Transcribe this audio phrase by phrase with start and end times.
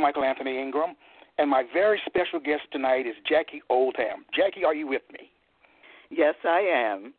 [0.00, 0.94] Michael Anthony Ingram,
[1.38, 4.24] and my very special guest tonight is Jackie Oldham.
[4.34, 5.30] Jackie, are you with me?
[6.10, 7.12] Yes, I am.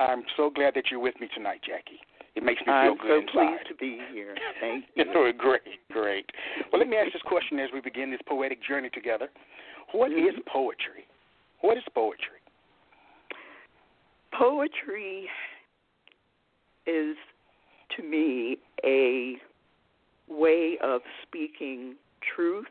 [0.00, 2.00] I'm so glad that you're with me tonight, Jackie.
[2.34, 3.56] It makes me feel I'm good so inside.
[3.58, 4.34] pleased to be here.
[4.60, 5.32] Thank you.
[5.38, 5.60] Great,
[5.92, 6.26] great.
[6.72, 9.28] Well, let me ask this question as we begin this poetic journey together.
[9.92, 10.46] What is Mhm.
[10.46, 11.06] poetry?
[11.60, 12.40] What is poetry?
[14.36, 15.28] Poetry
[16.86, 17.16] is,
[17.96, 19.36] to me, a
[20.28, 21.94] way of speaking
[22.34, 22.66] truth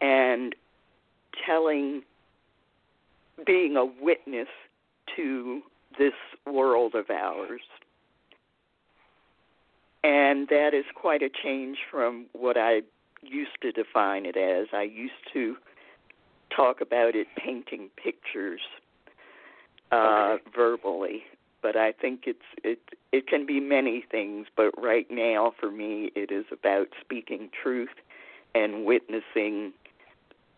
[0.00, 0.54] and
[1.46, 2.02] telling,
[3.46, 4.48] being a witness
[5.16, 5.62] to
[5.98, 6.12] this
[6.46, 7.60] world of ours.
[10.04, 12.80] And that is quite a change from what I
[13.22, 14.66] used to define it as.
[14.72, 15.56] I used to
[16.54, 18.60] talk about it painting pictures
[19.92, 20.42] uh, Okay.
[20.56, 21.22] verbally,
[21.62, 22.80] but I think it's it
[23.12, 24.46] it can be many things.
[24.56, 27.94] But right now, for me, it is about speaking truth
[28.54, 29.72] and witnessing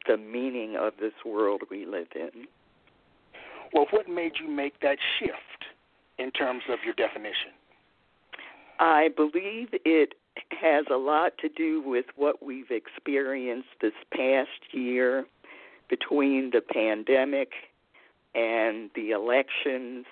[0.07, 2.47] the meaning of this world we live in.
[3.73, 5.67] Well, what made you make that shift
[6.19, 7.51] in terms of your definition?
[8.79, 10.15] I believe it
[10.51, 15.27] has a lot to do with what we've experienced this past year
[15.89, 17.53] between the pandemic
[18.35, 20.07] and the elections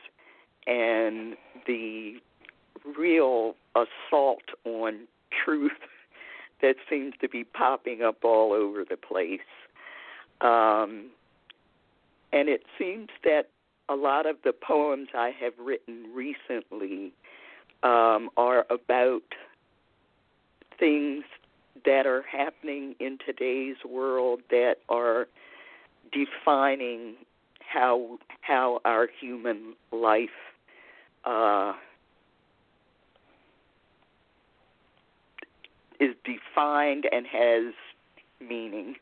[0.66, 2.14] and the
[2.98, 5.06] real assault on
[5.44, 5.72] truth
[6.62, 9.40] that seems to be popping up all over the place.
[10.40, 11.10] Um,
[12.32, 13.48] and it seems that
[13.88, 17.12] a lot of the poems I have written recently
[17.82, 19.22] um, are about
[20.78, 21.24] things
[21.84, 25.26] that are happening in today's world that are
[26.12, 27.14] defining
[27.60, 30.51] how how our human life
[31.24, 31.72] uh,
[36.00, 37.74] is defined and has
[38.40, 38.94] meaning.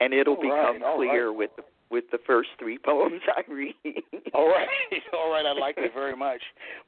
[0.00, 1.36] And it'll All become right, clear right.
[1.36, 3.74] with the, with the first three poems I read.
[4.34, 4.68] All right,
[5.12, 5.46] all right.
[5.46, 6.42] I like that very much.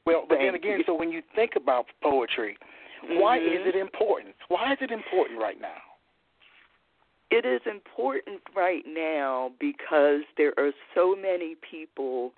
[0.05, 0.83] Well, but then again, you.
[0.85, 2.57] so when you think about poetry,
[3.09, 3.67] why is Mhm.
[3.67, 4.35] it important?
[4.49, 5.77] Why is it important right now?
[7.37, 12.33] It is important right now because there are so many people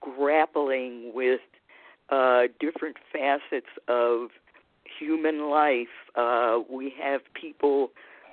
[0.00, 1.40] grappling with
[2.08, 4.28] uh, different facets of
[4.84, 5.88] human life.
[6.14, 7.90] Uh, we have people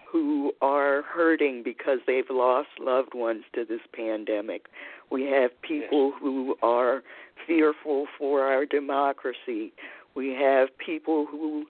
[0.07, 4.67] who are hurting because they've lost loved ones to this pandemic.
[5.09, 7.01] We have people who are
[7.47, 9.73] fearful for our democracy.
[10.13, 11.65] We have people who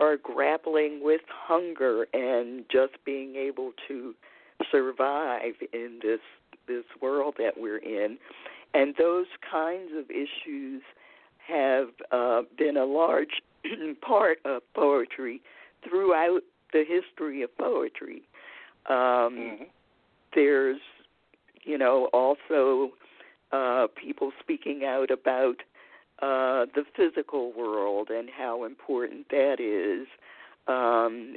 [0.00, 4.14] are grappling with hunger and just being able to
[4.70, 6.20] survive in this
[6.66, 8.18] this world that we're in
[8.74, 10.82] and those kinds of issues
[11.38, 13.40] have uh, been a large
[14.00, 15.40] part of poetry
[15.88, 16.40] throughout
[16.72, 18.22] the history of poetry
[18.86, 19.66] um, Mhm.
[20.34, 20.80] there's
[21.62, 22.92] you know also
[23.52, 25.62] uh, people speaking out about
[26.22, 30.06] uh, the physical world and how important that is,
[30.66, 31.36] um,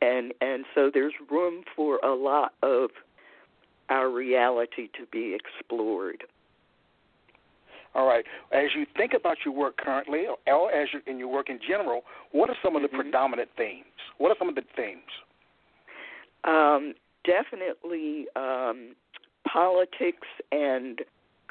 [0.00, 2.90] and and so there's room for a lot of
[3.88, 6.24] our reality to be explored.
[7.94, 8.24] All right.
[8.52, 12.02] As you think about your work currently, or as you, in your work in general,
[12.30, 13.00] what are some of the Mhm.
[13.02, 13.84] predominant themes?
[14.18, 15.10] What are some of the themes?
[16.44, 18.94] Um, definitely, um,
[19.44, 21.04] politics and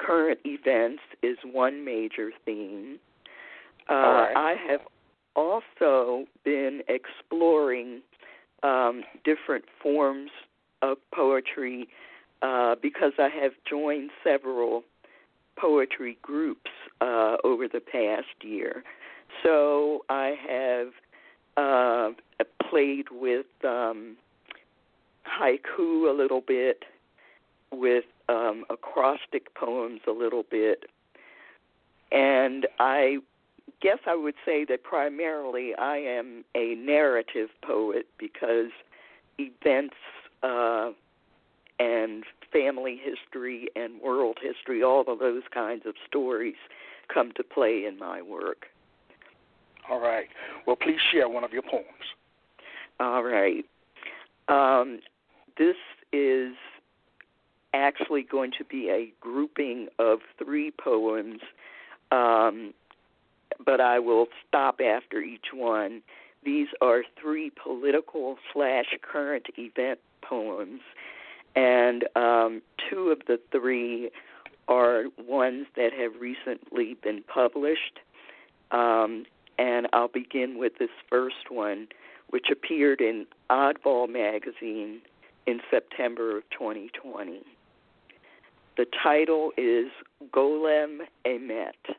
[0.04, 2.98] current events is one major theme.
[3.88, 4.36] Uh, right.
[4.36, 4.80] I have
[5.36, 8.00] also been exploring
[8.62, 10.30] um, different forms
[10.82, 11.88] of poetry
[12.42, 14.82] uh, because I have joined several
[15.56, 16.70] poetry groups
[17.00, 18.82] uh, over the past year.
[19.42, 20.88] So I have
[21.56, 22.10] uh,
[22.70, 24.16] played with um,
[25.26, 26.84] haiku a little bit,
[27.72, 30.84] with um, acrostic poems a little bit,
[32.12, 33.18] and I
[33.80, 38.70] guess I would say that primarily I am a narrative poet because
[39.38, 39.96] events
[40.42, 40.90] uh,
[41.78, 46.56] and family history and world history, all of those kinds of stories
[47.12, 48.66] come to play in my work.
[49.88, 50.28] All right.
[50.66, 51.86] Well, please share one of your poems.
[53.00, 53.64] All right.
[54.48, 55.00] Um,
[55.56, 55.76] this
[56.12, 56.54] is
[57.74, 61.40] actually going to be a grouping of three poems,
[62.10, 62.74] um,
[63.64, 66.02] but I will stop after each one.
[66.44, 70.80] These are three political slash current event poems,
[71.54, 74.10] and um, two of the three
[74.68, 77.98] are ones that have recently been published.
[78.70, 79.24] Um,
[79.58, 81.88] and I'll begin with this first one,
[82.30, 85.02] which appeared in Oddball magazine
[85.46, 87.42] in September of 2020.
[88.76, 89.88] The title is
[90.32, 91.94] Golem Emet.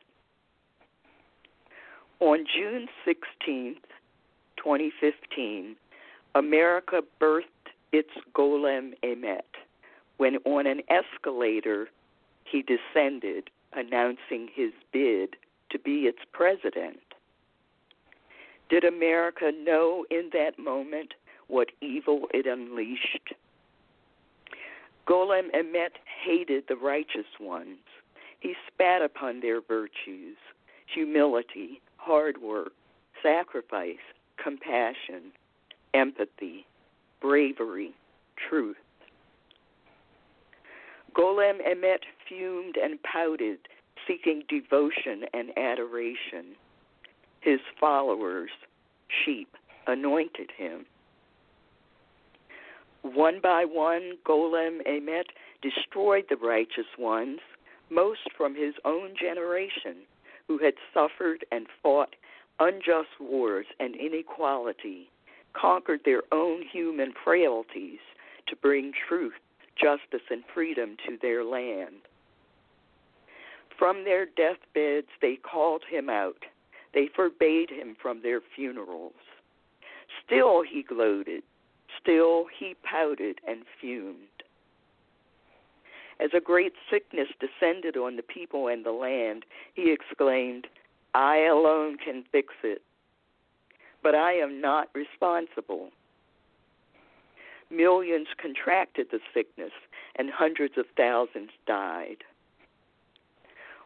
[2.20, 3.76] On June 16,
[4.56, 5.76] 2015,
[6.34, 7.44] America birthed
[7.92, 9.42] its Golem Emet
[10.16, 11.88] when on an escalator
[12.44, 15.36] he descended announcing his bid
[15.70, 17.00] to be its president.
[18.68, 21.14] Did America know in that moment
[21.48, 23.34] what evil it unleashed?
[25.08, 25.90] Golem Emet
[26.24, 27.78] hated the righteous ones.
[28.40, 30.36] He spat upon their virtues
[30.92, 32.72] humility, hard work,
[33.22, 33.96] sacrifice,
[34.42, 35.32] compassion,
[35.94, 36.66] empathy,
[37.20, 37.94] bravery,
[38.48, 38.76] truth.
[41.16, 43.58] Golem Emet fumed and pouted,
[44.06, 46.56] seeking devotion and adoration.
[47.40, 48.50] His followers,
[49.24, 49.48] sheep,
[49.86, 50.86] anointed him.
[53.02, 55.26] One by one, Golem Emet
[55.60, 57.40] destroyed the righteous ones,
[57.90, 59.96] most from his own generation,
[60.46, 62.14] who had suffered and fought
[62.60, 65.10] unjust wars and inequality,
[65.52, 67.98] conquered their own human frailties
[68.46, 69.34] to bring truth,
[69.76, 72.02] justice, and freedom to their land.
[73.78, 76.44] From their deathbeds, they called him out.
[76.94, 79.14] They forbade him from their funerals.
[80.24, 81.42] Still he gloated.
[82.00, 84.26] Still he pouted and fumed.
[86.20, 89.44] As a great sickness descended on the people and the land,
[89.74, 90.68] he exclaimed,
[91.14, 92.82] I alone can fix it,
[94.02, 95.90] but I am not responsible.
[97.70, 99.72] Millions contracted the sickness,
[100.16, 102.18] and hundreds of thousands died.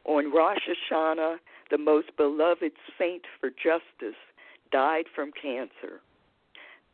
[0.05, 1.37] On Rosh Hashanah,
[1.70, 4.19] the most beloved saint for justice
[4.70, 6.00] died from cancer.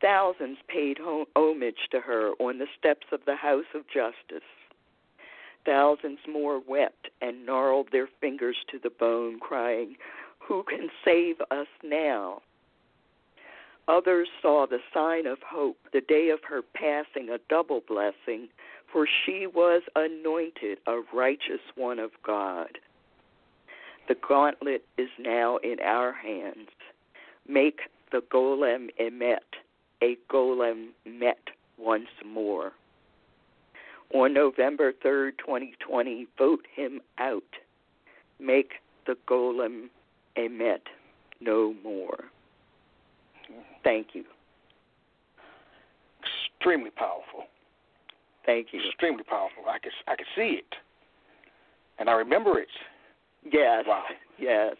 [0.03, 4.45] Thousands paid homage to her on the steps of the House of Justice.
[5.65, 9.95] Thousands more wept and gnarled their fingers to the bone, crying,
[10.39, 12.41] Who can save us now?
[13.87, 18.49] Others saw the sign of hope, the day of her passing, a double blessing,
[18.91, 22.77] for she was anointed a righteous one of God.
[24.09, 26.67] The gauntlet is now in our hands.
[27.47, 27.79] Make
[28.11, 29.39] the golem emet,
[30.03, 31.39] a golem met
[31.77, 32.73] once more.
[34.13, 37.43] On November 3rd, 2020, vote him out.
[38.39, 38.73] Make
[39.07, 39.85] the golem
[40.37, 40.81] a met
[41.39, 42.25] no more.
[43.83, 44.23] Thank you.
[46.59, 47.45] Extremely powerful.
[48.45, 48.81] Thank you.
[48.87, 49.63] Extremely powerful.
[49.69, 50.75] I could I could see it,
[51.97, 52.67] and I remember it.
[53.49, 53.85] Yes.
[53.87, 54.03] Wow.
[54.37, 54.75] Yes.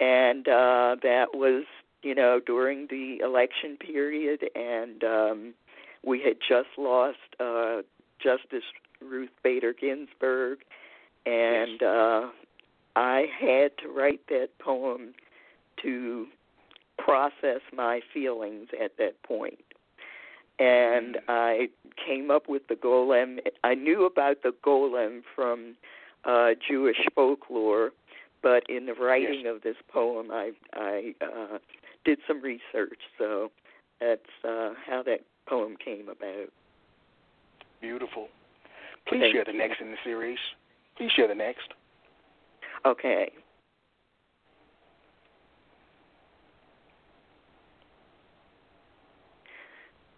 [0.00, 1.64] And uh, that was,
[2.04, 5.54] you know, during the election period, and um,
[6.04, 7.82] we had just lost uh,
[8.22, 8.64] Justice
[9.00, 10.58] Ruth Bader Ginsburg,
[11.26, 12.26] and uh,
[12.94, 15.14] I had to write that poem
[15.82, 16.26] to
[16.98, 19.58] process my feelings at that point.
[20.58, 21.30] And Mm-hmm.
[21.30, 21.68] I
[22.06, 23.38] came up with the golem.
[23.64, 25.74] I knew about the golem from
[26.24, 27.90] uh, Jewish folklore,
[28.42, 29.54] but in the writing yes.
[29.56, 31.58] of this poem, I I uh,
[32.04, 33.00] did some research.
[33.18, 33.50] So
[34.00, 36.50] that's uh, how that poem came about.
[37.80, 38.28] Beautiful.
[39.06, 39.58] Please Thank share the you.
[39.58, 40.38] next in the series.
[40.96, 41.68] Please share the next.
[42.86, 43.30] Okay.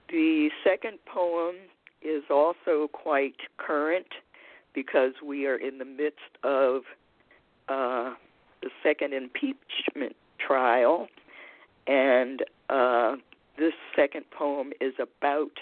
[0.09, 1.57] The second poem
[2.01, 4.07] is also quite current
[4.75, 6.83] because we are in the midst of
[7.69, 8.15] uh,
[8.63, 11.09] the second impeachment trial,
[11.87, 13.17] and uh,
[13.59, 15.53] this second poem is about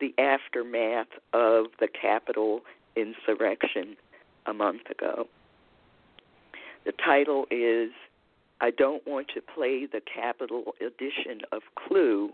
[0.00, 2.60] the aftermath of the Capitol
[2.96, 3.96] insurrection
[4.46, 5.26] a month ago.
[6.84, 7.90] The title is
[8.60, 12.30] I Don't Want to Play the Capitol edition of Clue,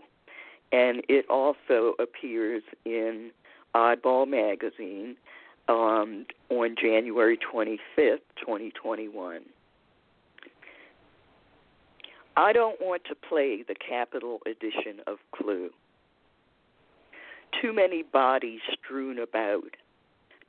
[0.71, 3.31] and it also appears in
[3.75, 5.15] Oddball magazine.
[5.67, 9.41] um, on January 25th, 2021.
[12.41, 15.69] I don't want to play the capital edition of Clue.
[17.61, 19.75] Too many bodies strewn about,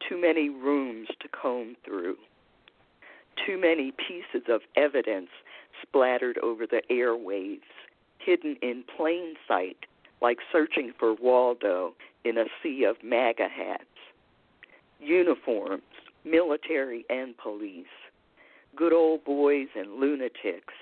[0.08, 2.16] too many rooms to comb through,
[3.46, 5.28] too many pieces of evidence
[5.82, 7.61] splattered over the airwaves,
[8.16, 9.84] hidden in plain sight,
[10.22, 11.92] like searching for Waldo
[12.25, 13.84] in a sea of MAGA hats.
[14.99, 15.82] Uniforms,
[16.25, 17.84] military and police,
[18.75, 20.72] good old boys and lunatics,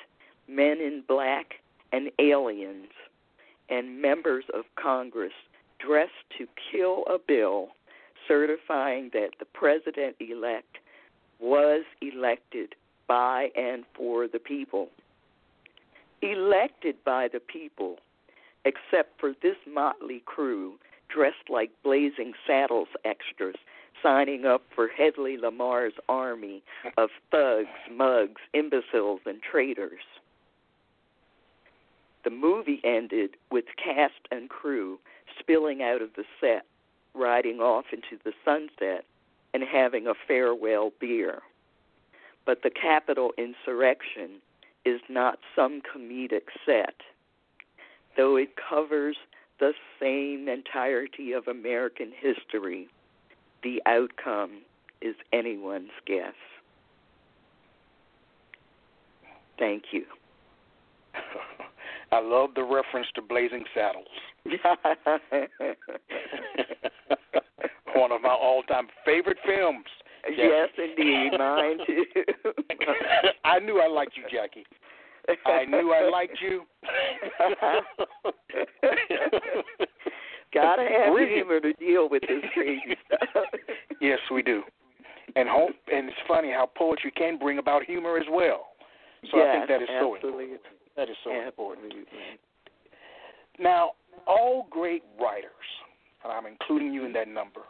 [0.50, 1.54] men in black
[1.92, 2.90] and aliens,
[3.69, 5.33] and members of Congress
[5.78, 7.69] dressed to kill a bill
[8.26, 10.78] certifying that the president elect
[11.38, 12.75] was elected
[13.09, 14.88] by and for the people.
[16.23, 17.97] Elected by the people,
[18.64, 20.75] except for this motley crew
[21.09, 23.57] dressed like blazing saddles extras
[24.02, 26.62] signing up for Hedley Lamarr's army
[26.97, 30.00] of thugs, mugs, imbeciles, and traitors.
[32.24, 34.98] The movie ended with cast and crew
[35.38, 36.66] spilling out of the set,
[37.14, 39.04] riding off into the sunset,
[39.54, 41.40] and having a farewell beer.
[42.44, 44.40] But the Capitol insurrection
[44.84, 46.94] is not some comedic set,
[48.16, 49.16] though it covers
[49.58, 52.88] the same entirety of American history.
[53.62, 54.62] The outcome
[55.02, 56.34] is anyone's guess.
[59.58, 60.04] Thank you.
[62.12, 64.06] I love the reference to Blazing Saddles.
[67.94, 69.84] One of my all-time favorite films.
[70.24, 70.42] Jackie.
[70.42, 72.04] Yes, indeed, mine too.
[73.44, 74.66] I knew I liked you, Jackie.
[75.46, 76.64] I knew I liked you.
[80.52, 81.32] Gotta have Brilliant.
[81.32, 83.44] humor to deal with this crazy stuff.
[84.00, 84.62] Yes, we do.
[85.36, 88.66] And hope, and it's funny how poetry can bring about humor as well.
[89.30, 90.44] So I think Yes, that is so absolutely.
[90.44, 90.79] important.
[91.00, 91.95] That is so important.
[93.59, 93.92] Now,
[94.26, 95.50] all great writers,
[96.23, 97.62] and I'm including you in that number,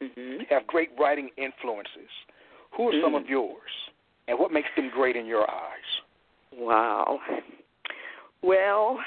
[0.00, 2.08] hmm have great writing influences.
[2.74, 3.20] Who are some Mm.
[3.20, 3.70] of yours,
[4.28, 6.00] and what makes them great in your eyes?
[6.52, 7.20] Wow.
[8.40, 9.04] Well,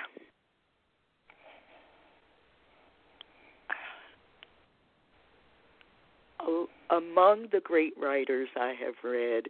[6.92, 9.48] among the great writers I have read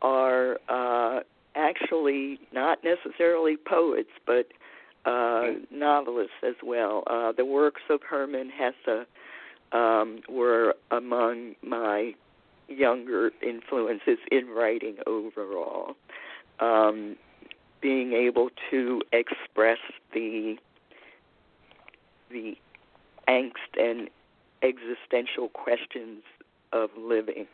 [0.00, 1.20] are uh,
[1.54, 4.48] actually not necessarily poets, but
[5.04, 7.02] uh, novelists as well.
[7.06, 9.06] Uh, the works of Hermann Hesse
[9.72, 12.14] um, were among my
[12.68, 15.96] younger influences in writing overall.
[16.60, 17.16] Um,
[17.80, 19.78] being able to express
[20.14, 20.56] the
[22.30, 22.56] the
[23.28, 24.08] angst and
[24.62, 26.22] existential questions
[26.72, 27.46] of living.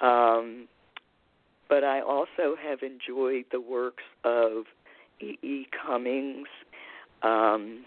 [0.00, 0.68] Um,
[1.68, 4.64] but I also have enjoyed the works of
[5.20, 5.38] E.
[5.42, 5.66] E.
[5.70, 6.48] Cummings,
[7.22, 7.84] um,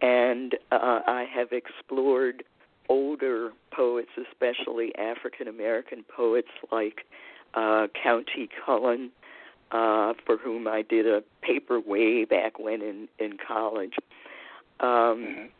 [0.00, 2.44] and uh, I have explored
[2.88, 7.06] older poets, especially African American poets like
[7.54, 9.10] uh, Countee Cullen,
[9.70, 13.94] uh, for whom I did a paper way back when in in college.
[14.80, 15.50] Um,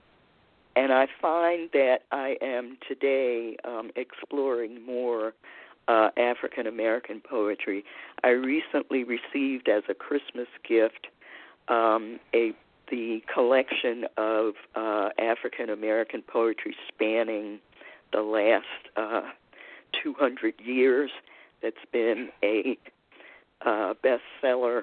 [0.76, 5.32] and I find that I am today um, exploring more
[5.88, 7.84] uh, African American poetry.
[8.22, 11.08] I recently received as a Christmas gift
[11.68, 12.52] um, a
[12.90, 17.58] the collection of uh, African American poetry spanning
[18.12, 19.30] the last uh,
[20.02, 21.10] 200 years.
[21.62, 22.76] That's been a
[23.64, 24.82] uh, bestseller.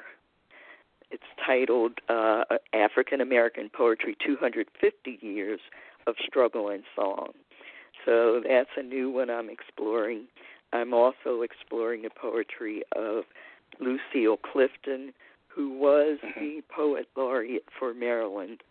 [1.12, 2.44] It's titled uh,
[2.74, 5.60] African American Poetry 250 Years
[6.08, 7.34] of Struggle and Song.
[8.06, 10.24] So that's a new one I'm exploring.
[10.74, 13.24] I'm also exploring the poetry of
[13.80, 15.14] Lucille Clifton,
[15.48, 18.62] who was the poet laureate for Maryland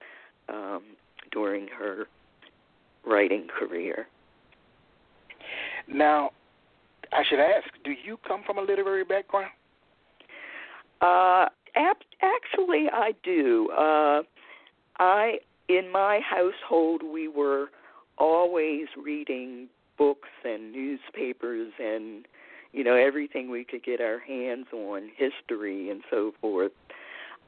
[0.49, 0.83] um,
[1.30, 2.07] during her
[3.07, 4.07] writing career.
[5.88, 6.30] Now,
[7.12, 9.50] I should ask, do you come from a literary background?
[11.00, 13.69] Uh, actually, I do.
[13.76, 14.23] Uh,
[14.99, 15.38] I
[15.69, 17.69] in my household we were
[18.19, 19.69] always reading
[20.00, 22.26] books and newspapers and
[22.73, 26.73] you know everything we could get our hands on, history and so forth.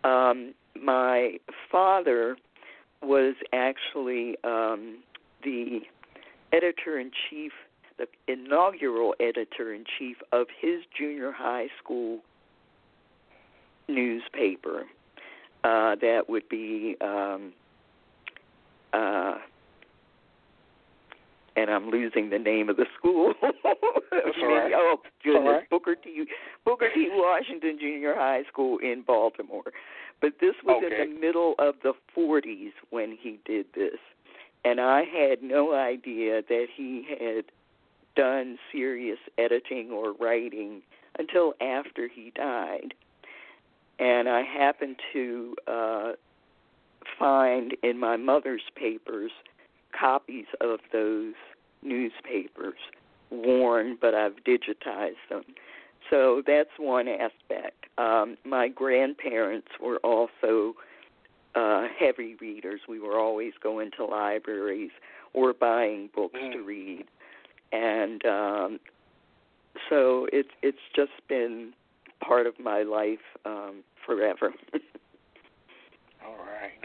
[0.04, 1.38] Um, my
[1.70, 2.36] father
[3.02, 4.98] was actually um,
[5.42, 5.80] the
[6.52, 7.52] editor in chief,
[7.96, 12.18] the inaugural editor in chief of his junior high school
[13.88, 14.84] newspaper.
[15.64, 17.52] Uh, that would be um,
[18.92, 19.36] uh,
[21.56, 23.34] and I'm losing the name of the school.
[24.42, 24.72] Right.
[24.74, 25.70] Oh goodness, right.
[25.70, 26.24] Booker T.
[26.64, 27.08] Booker T.
[27.12, 29.72] Washington Junior High School in Baltimore.
[30.20, 31.02] But this was Okay.
[31.02, 33.98] in the middle of the 40s when he did this,
[34.64, 37.46] and I had no idea that he had
[38.14, 40.82] done serious editing or writing
[41.18, 42.94] until after he died.
[43.98, 46.12] And I happened to uh,
[47.18, 49.32] find in my mother's papers
[49.98, 51.34] copies of those
[51.82, 52.78] newspapers,
[53.30, 55.42] worn, but I've digitized them.
[56.10, 57.86] So that's one aspect.
[57.98, 60.74] Um, my grandparents were also
[61.54, 62.80] uh, heavy readers.
[62.88, 64.90] We were always going to libraries
[65.34, 66.66] or buying books to Mm.
[66.66, 67.04] read,
[67.72, 68.80] and um,
[69.88, 71.72] so it's it's just been
[72.20, 74.52] part of my life um, forever.
[76.24, 76.78] All right.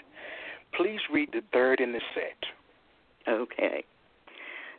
[0.74, 2.57] Please read the third in the set.
[3.28, 3.84] Okay.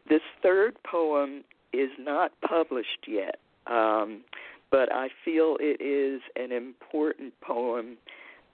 [0.09, 4.23] This third poem is not published yet, um,
[4.71, 7.99] but I feel it is an important poem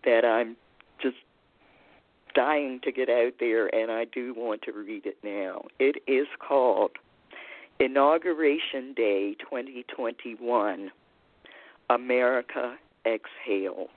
[0.05, 0.57] that I'm
[1.01, 1.17] just
[2.35, 5.63] dying to get out there, and I do want to read it now.
[5.79, 6.93] It is called
[7.79, 10.91] Inauguration Day 2021
[11.91, 13.89] America Exhaled.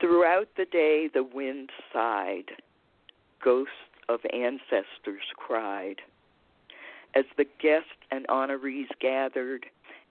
[0.00, 2.52] Throughout the day, the wind sighed
[3.42, 3.72] ghosts
[4.08, 5.96] of ancestors cried.
[7.14, 9.66] As the guests and honorees gathered,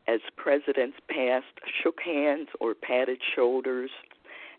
[0.07, 3.91] as presidents passed, shook hands or patted shoulders,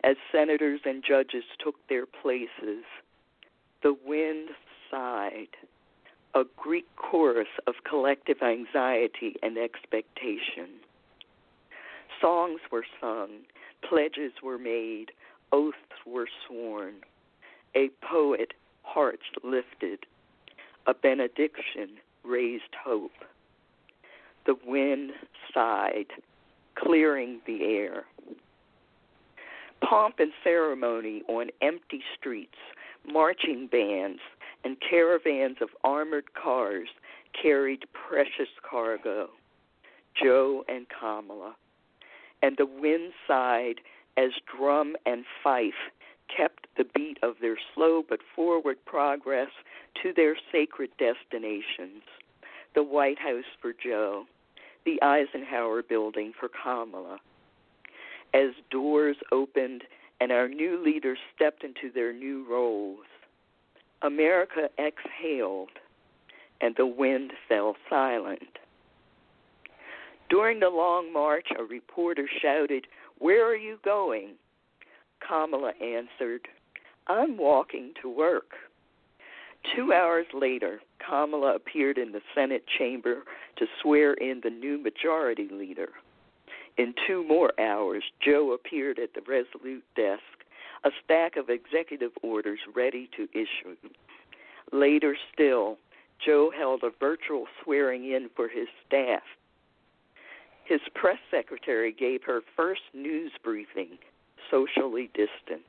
[0.05, 2.85] as senators and judges took their places,
[3.83, 4.51] the wind
[4.91, 5.49] sighed,
[6.35, 10.69] a Greek chorus of collective anxiety and expectation.
[12.21, 13.31] Songs were sung,
[13.89, 15.13] pledges were made,
[15.53, 16.95] oaths were sworn
[17.75, 20.07] a poet hearts lifted,
[20.87, 21.91] a benediction
[22.25, 23.13] raised hope.
[24.47, 25.13] The wind
[25.53, 26.07] sighed,
[26.75, 28.05] clearing the air.
[29.83, 32.59] Pomp and ceremony on empty streets,
[33.07, 34.21] marching bands,
[34.64, 36.88] and caravans of armored cars
[37.40, 39.29] carried precious cargo.
[40.21, 41.55] Joe and Kamala.
[42.42, 43.81] And the wind sighed
[44.16, 45.92] as drum and fife
[46.35, 49.51] kept the beat of their slow but forward progress
[50.03, 52.03] to their sacred destinations
[52.75, 54.25] the White House for Joe,
[54.85, 57.19] the Eisenhower building for Kamala.
[58.35, 59.83] As doors opened
[60.21, 63.07] and our new leaders stepped into their new roles,
[64.03, 65.71] America exhaled
[66.61, 68.59] and the wind fell silent.
[70.29, 72.87] During the long march, a reporter shouted,
[73.19, 74.35] Where are you going?
[75.26, 76.48] Kamala answered,
[77.07, 78.52] I'm walking to work.
[79.74, 83.22] Two hours later, Kamala appeared in the Senate chamber
[83.57, 85.90] to swear in the new majority leader.
[86.76, 90.22] In two more hours, Joe appeared at the Resolute desk,
[90.85, 93.76] a stack of executive orders ready to issue.
[94.72, 95.78] Later still,
[96.24, 99.22] Joe held a virtual swearing in for his staff.
[100.64, 103.98] His press secretary gave her first news briefing
[104.51, 105.65] socially distanced.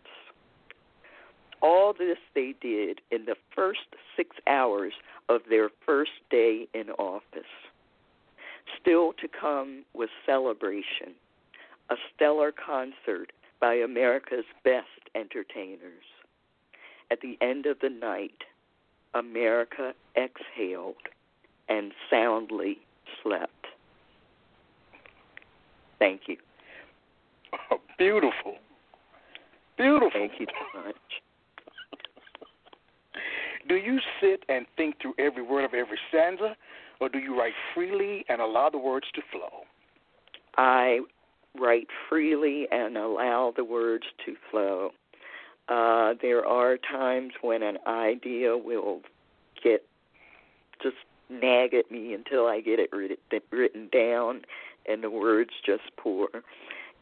[1.61, 4.93] All this they did in the first six hours
[5.27, 7.43] of their first day in office.
[8.79, 11.15] Still to come was celebration,
[11.89, 16.05] a stellar concert by America's best entertainers.
[17.11, 18.43] At the end of the night,
[19.13, 20.95] America exhaled
[21.67, 22.79] and soundly
[23.21, 23.67] slept.
[25.97, 26.37] Thank you.
[27.71, 28.55] Oh, beautiful.
[29.79, 30.09] Beautiful.
[30.11, 30.95] Thank you so much.
[33.69, 36.57] Do you sit and think through every word of every stanza,
[36.99, 39.61] or do you write freely and allow the words to flow?
[40.57, 40.99] I
[41.57, 44.89] write freely and allow the words to flow.
[45.69, 49.01] Uh, there are times when an idea will
[49.63, 49.85] get
[50.81, 50.97] just
[51.29, 53.17] nag at me until I get it written,
[53.51, 54.41] written down
[54.87, 56.27] and the words just pour.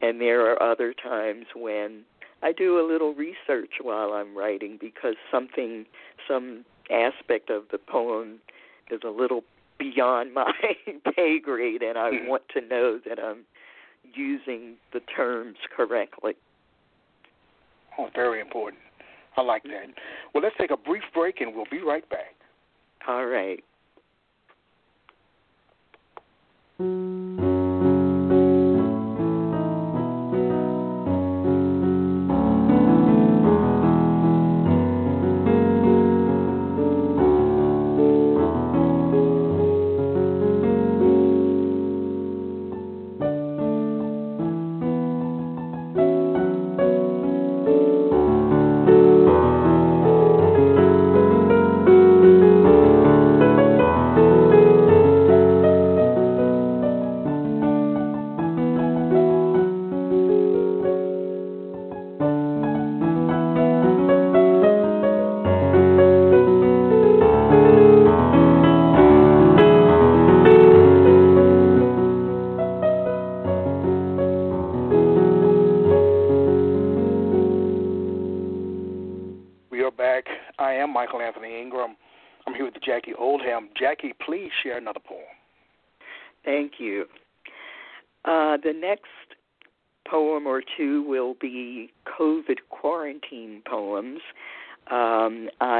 [0.02, 2.04] And there are other times when
[2.42, 5.86] I do a little research while I'm writing because something,
[6.28, 8.38] some aspect of the poem
[8.90, 9.42] is a little
[9.78, 10.52] beyond my
[11.14, 12.28] pay grade, and I hmm.
[12.28, 13.44] want to know that I'm
[14.14, 16.34] using the terms correctly.
[17.98, 18.80] Oh, very important.
[19.36, 19.70] I like that.
[19.70, 19.92] Mm-hmm.
[20.34, 22.34] Well, let's take a brief break and we'll be right back.
[23.06, 23.62] All right.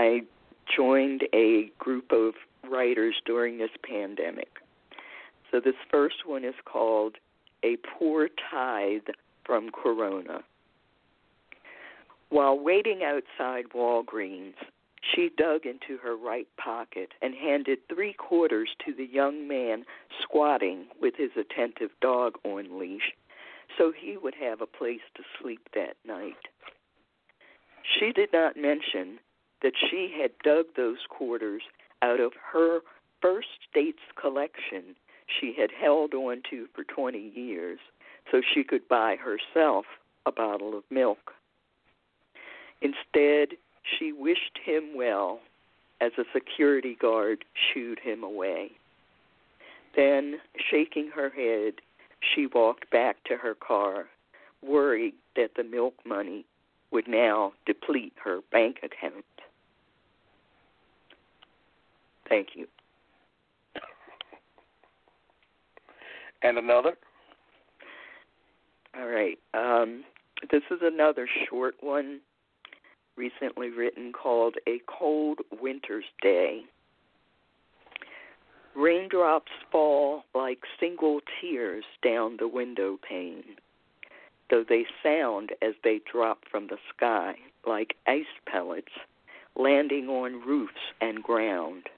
[0.09, 0.23] I
[0.75, 2.33] joined a group of
[2.69, 4.49] writers during this pandemic.
[5.51, 7.17] So this first one is called
[7.63, 10.41] A Poor Tithe from Corona.
[12.31, 14.55] While waiting outside Walgreens,
[15.15, 19.85] she dug into her right pocket and handed three quarters to the young man
[20.23, 23.13] squatting with his attentive dog on leash
[23.77, 26.49] so he would have a place to sleep that night.
[27.99, 29.19] She did not mention
[29.63, 31.63] that she had dug those quarters
[32.03, 32.81] out of her
[33.21, 34.95] first state's collection
[35.27, 37.79] she had held on to for 20 years
[38.31, 39.85] so she could buy herself
[40.27, 41.33] a bottle of milk.
[42.81, 45.41] Instead, she wished him well
[46.01, 48.71] as a security guard shooed him away.
[49.97, 50.41] Then,
[50.71, 51.75] shaking her head,
[52.21, 54.07] she walked back to her car,
[54.63, 56.45] worried that the milk money
[56.91, 59.25] would now deplete her bank account.
[62.29, 62.67] Thank you.
[66.41, 66.97] And another?
[68.97, 69.37] All right.
[69.55, 70.05] Um,
[70.53, 72.21] this is another short one
[73.17, 76.63] recently written called A Cold Winter's Day.
[78.77, 83.57] Raindrops fall like single tears down the window pane,
[84.49, 87.35] though they sound as they drop from the sky
[87.67, 88.93] like ice pellets
[89.57, 91.89] landing on roofs and ground.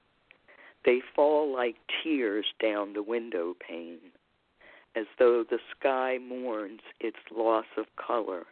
[0.85, 3.99] They fall like tears down the window pane,
[4.97, 8.45] as though the sky mourns its loss of color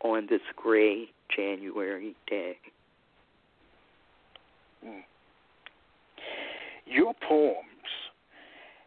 [0.00, 2.56] on this gray January day.
[4.86, 5.00] Mm.
[6.86, 7.64] Your poems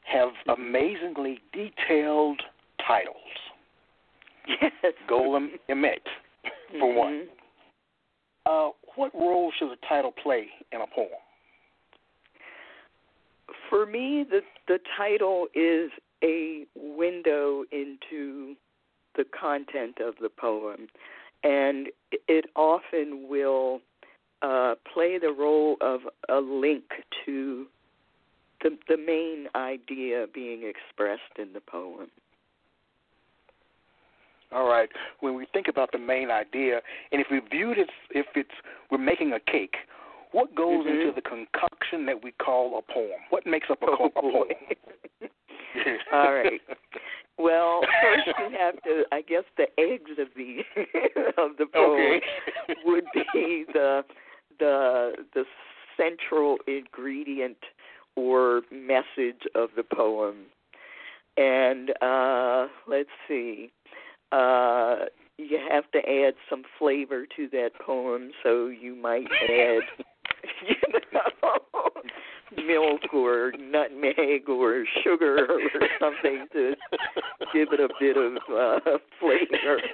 [0.06, 2.42] have amazingly detailed
[2.86, 3.15] titles.
[4.48, 4.72] Yes.
[5.10, 5.98] Golem Emet,
[6.80, 6.98] for mm-hmm.
[6.98, 7.28] one.
[8.46, 11.10] Uh, what role should the title play in a poem?
[13.70, 15.92] For me, the the title is
[16.24, 18.56] a window into
[19.16, 20.88] the content of the poem,
[21.44, 21.88] and
[22.28, 23.82] it often will
[24.42, 26.84] uh, play the role of a link
[27.26, 27.66] to
[28.62, 32.10] the the main idea being expressed in the poem.
[34.52, 34.90] All right.
[35.20, 36.82] When we think about the main idea,
[37.12, 38.50] and if we view it if it's
[38.90, 39.76] we're making a cake,
[40.32, 40.89] what goes mm-hmm.
[40.89, 43.20] into the concoction that we call a poem?
[43.30, 44.48] What makes up a, oh, a poem?
[46.13, 46.62] All right.
[47.38, 49.04] Well, first we have to.
[49.12, 50.60] I guess the eggs of the
[51.42, 52.80] of the poem okay.
[52.86, 54.04] would be the
[54.60, 55.46] the the
[55.98, 57.58] central ingredient
[58.15, 60.46] or message of the poem.
[61.38, 63.72] And uh, let's see.
[64.32, 65.06] Uh,
[65.38, 69.84] you have to add some flavor to that poem, so you might add,
[70.68, 70.76] you
[71.13, 72.02] know,
[72.65, 75.60] milk or nutmeg or sugar or
[76.00, 76.76] something to
[77.54, 78.80] give it a bit of uh,
[79.20, 79.80] flavor.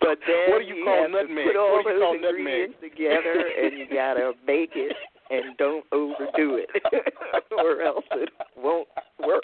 [0.00, 1.46] but then what do you, you call have nutmeg?
[1.46, 2.96] to put all what do you those call ingredients nutmeg?
[2.96, 4.96] together, and you gotta bake it,
[5.30, 6.70] and don't overdo it,
[7.58, 8.88] or else it won't
[9.24, 9.42] work.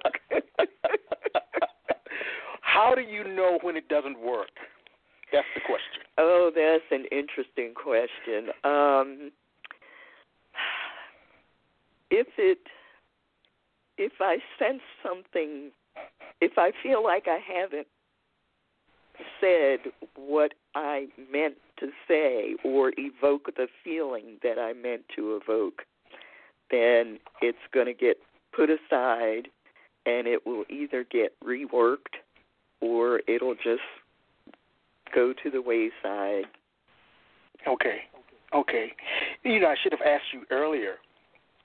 [2.61, 4.49] How do you know when it doesn't work?
[5.33, 6.03] That's the question.
[6.19, 8.53] Oh, that's an interesting question.
[8.65, 9.31] Um,
[12.11, 12.59] if it,
[13.97, 15.71] if I sense something,
[16.43, 17.87] if I feel like I haven't
[19.41, 25.83] said what I meant to say or evoke the feeling that I meant to evoke,
[26.71, 28.19] then it's going to get
[28.55, 29.49] put aside
[30.05, 32.19] and it will either get reworked
[32.81, 33.81] or it'll just
[35.15, 36.45] go to the wayside.
[37.67, 37.99] Okay.
[38.55, 38.93] Okay.
[39.45, 40.97] You know, I should have asked you earlier.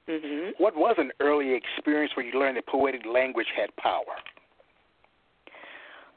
[0.07, 0.51] Mm-hmm.
[0.57, 4.03] What was an early experience where you learned that poetic language had power?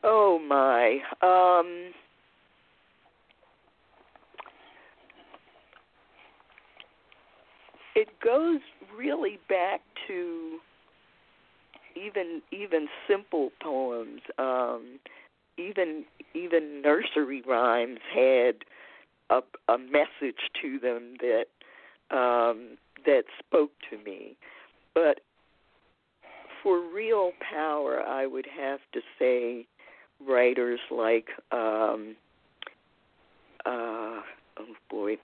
[0.04, 0.98] Oh my.
[1.22, 1.92] Um
[7.96, 8.60] It goes
[8.96, 10.58] really back to
[11.96, 14.20] even even simple poems.
[14.38, 15.00] Um
[15.60, 18.56] even even nursery rhymes had
[19.30, 19.40] a
[19.72, 24.36] a message to them that um that spoke to me.
[24.94, 25.20] But
[26.62, 29.66] for real power, I would have to say
[30.26, 32.16] writers like um
[33.64, 34.20] uh
[34.58, 35.16] oh boy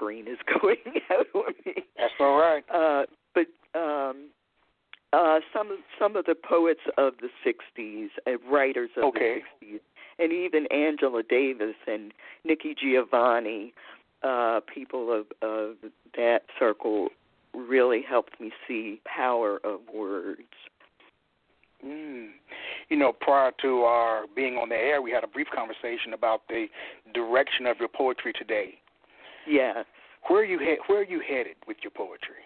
[0.00, 0.76] brain is going
[1.10, 1.84] out on me.
[1.96, 2.64] That's all right.
[2.72, 4.30] Uh, but um,
[5.12, 9.42] uh, some of some of the poets of the '60s, uh, writers of Okay.
[9.60, 9.80] the '60s,
[10.18, 12.12] and even Angela Davis and
[12.44, 13.72] Nikki Giovanni,
[14.22, 15.76] uh, people of, of
[16.16, 17.08] that circle,
[17.54, 20.42] really helped me see power of words.
[21.84, 22.28] Mm.
[22.90, 26.42] You know, prior to our being on the air, we had a brief conversation about
[26.48, 26.66] the
[27.14, 28.74] direction of your poetry today.
[29.46, 29.86] Yes.
[30.28, 32.44] Where are you he- Where are you headed with your poetry?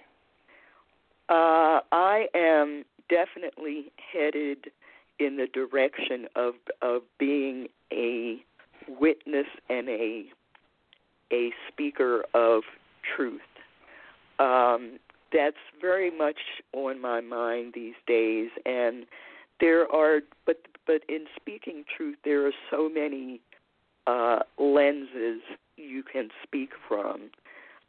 [1.29, 4.71] Uh, I am definitely headed
[5.19, 8.39] in the direction of of being a
[8.89, 10.25] witness and a
[11.33, 12.63] a speaker of
[13.17, 13.41] truth.
[14.39, 14.99] Um,
[15.33, 16.39] that's very much
[16.73, 19.07] on my mind these days, and
[19.61, 23.41] there are but but in speaking truth, there are so many
[24.07, 25.41] uh, lenses
[25.77, 27.31] you can speak from.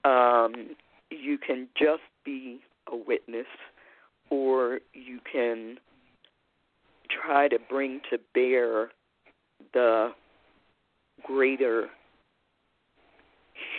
[0.05, 0.75] Um,
[1.09, 3.47] you can just be a witness,
[4.29, 5.77] or you can
[7.09, 8.89] try to bring to bear
[9.73, 10.09] the
[11.23, 11.87] greater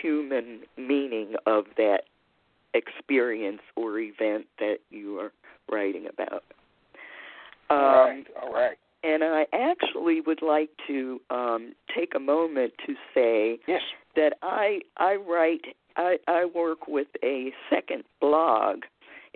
[0.01, 2.01] human meaning of that
[2.73, 5.31] experience or event that you are
[5.71, 6.43] writing about.
[7.69, 8.27] Um, all right.
[8.41, 8.77] All right.
[9.03, 13.81] And I actually would like to um, take a moment to say Yes.
[14.15, 15.61] that I I write
[15.95, 18.83] I, I work with a second blog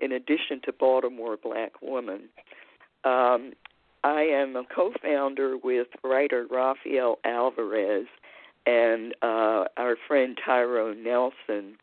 [0.01, 2.23] in addition to Baltimore Black Woman.
[3.03, 3.53] Um,
[4.03, 8.07] I am a co-founder with writer Rafael Alvarez
[8.65, 11.75] and uh, our friend Tyrone Nelson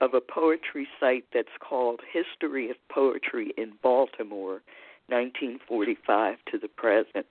[0.00, 4.62] of a poetry site that's called History of Poetry in Baltimore,
[5.08, 7.26] 1945 to the present.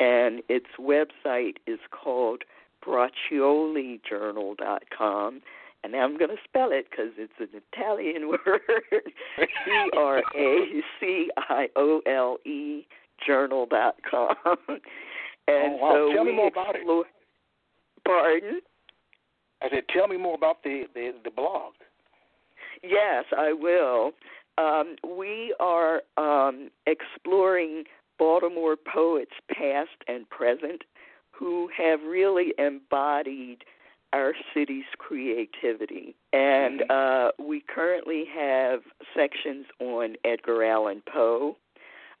[0.00, 2.44] And its website is called
[2.84, 5.42] bracciolijournal.com.
[5.84, 8.60] And I'm going to spell it because it's an Italian word.
[9.64, 10.64] C R A
[11.00, 12.86] C I O L E
[13.26, 14.34] journal.com.
[14.68, 15.92] And Oh, wow.
[16.08, 16.78] so Tell me we more about it.
[16.78, 17.04] explore-
[18.04, 18.60] Pardon?
[19.62, 21.72] I said, tell me more about the the, the blog.
[22.82, 24.12] Yes, I will.
[24.56, 27.84] Um, we are um, exploring
[28.18, 30.82] Baltimore poets, past and present,
[31.32, 33.64] who have really embodied
[34.12, 36.14] our city's creativity.
[36.32, 38.80] And uh, we currently have
[39.14, 41.56] sections on Edgar Allan Poe,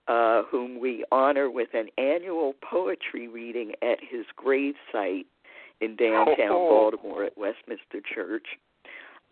[0.06, 5.26] uh, whom we honor with an annual poetry reading at his gravesite
[5.80, 6.90] in downtown Oh.
[6.90, 8.46] Baltimore at Westminster Church.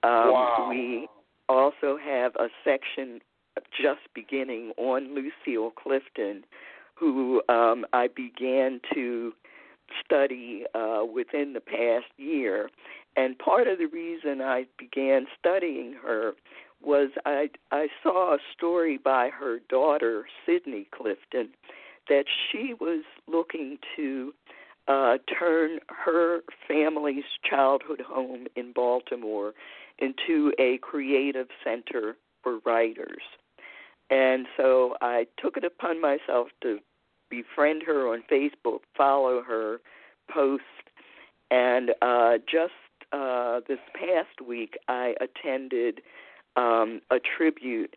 [0.03, 0.67] Um, Wow.
[0.71, 1.09] We
[1.49, 3.21] also have a section
[3.81, 6.45] just beginning on Lucille Clifton,
[6.95, 9.33] who um, I began to
[10.05, 12.71] study uh, within the past year.
[13.17, 16.33] And part of the reason I began studying her
[16.83, 21.49] was I I saw a story by her daughter Sidney Clifton
[22.09, 24.33] that she was looking to
[24.89, 29.55] uh, turn her family's childhood home in Baltimore
[29.99, 33.23] into a creative center for writers.
[34.11, 36.79] And so I took it upon myself to
[37.31, 39.81] befriend her on Facebook, follow her
[40.31, 40.63] post,
[41.51, 42.73] and uh, just
[43.13, 46.01] uh, this past week I attended
[46.57, 47.97] um, a tribute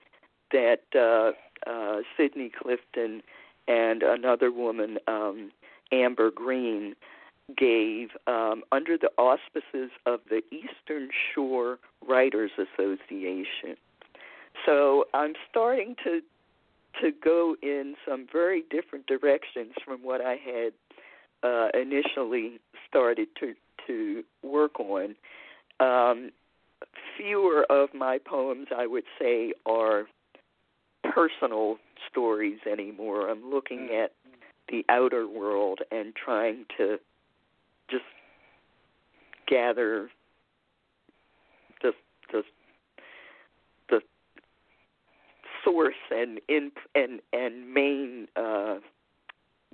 [0.51, 1.31] that uh,
[1.69, 3.21] uh, Sidney Clifton
[3.67, 5.51] and another woman, um,
[5.91, 6.95] Amber Green,
[7.57, 13.75] gave um, under the auspices of the Eastern Shore Writers Association.
[14.65, 16.21] So I'm starting to
[17.01, 20.73] to go in some very different directions from what I had
[21.43, 23.53] uh, initially started to
[23.87, 25.15] to work on.
[25.79, 26.31] Um,
[27.17, 30.05] fewer of my poems, I would say, are
[31.03, 31.77] personal
[32.09, 33.29] stories anymore.
[33.29, 34.11] I'm looking at
[34.69, 36.97] the outer world and trying to
[37.89, 38.03] just
[39.47, 40.09] gather
[41.81, 41.91] the
[42.31, 42.43] the
[43.89, 44.01] the
[45.63, 48.75] source and in and and main uh,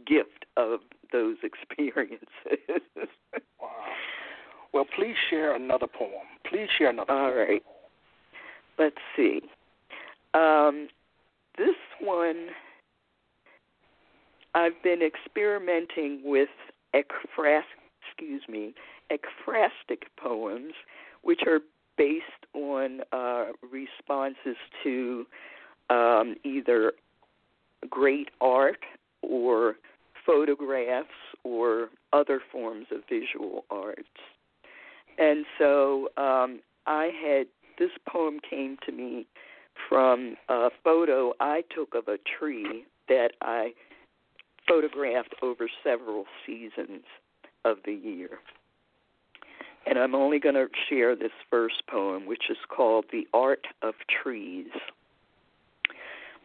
[0.06, 0.80] gift of
[1.12, 2.19] those experiences.
[3.62, 3.69] Wow.
[4.74, 6.28] Well, please share another poem.
[6.50, 7.12] Please share another.
[7.12, 7.48] All poem.
[7.50, 7.63] right.
[8.78, 9.41] Let's see.
[10.34, 10.89] Um,
[11.58, 12.48] this one,
[14.54, 16.50] I've been experimenting with
[16.93, 17.62] ekphras,
[18.06, 18.74] excuse me,
[19.12, 20.74] ekphrastic poems,
[21.21, 21.60] which are
[21.98, 25.26] based on uh, responses to
[25.89, 26.93] um, either
[27.89, 28.84] great art
[29.21, 29.76] or
[30.26, 31.08] photographs
[31.43, 34.02] or other forms of visual arts.
[35.17, 39.28] And so um, I had this poem came to me
[39.89, 43.74] from a photo I took of a tree that I
[44.67, 47.04] photographed over several seasons
[47.65, 48.39] of the year.
[49.86, 53.93] And I'm only going to share this first poem, which is called The Art of
[54.24, 54.67] Trees.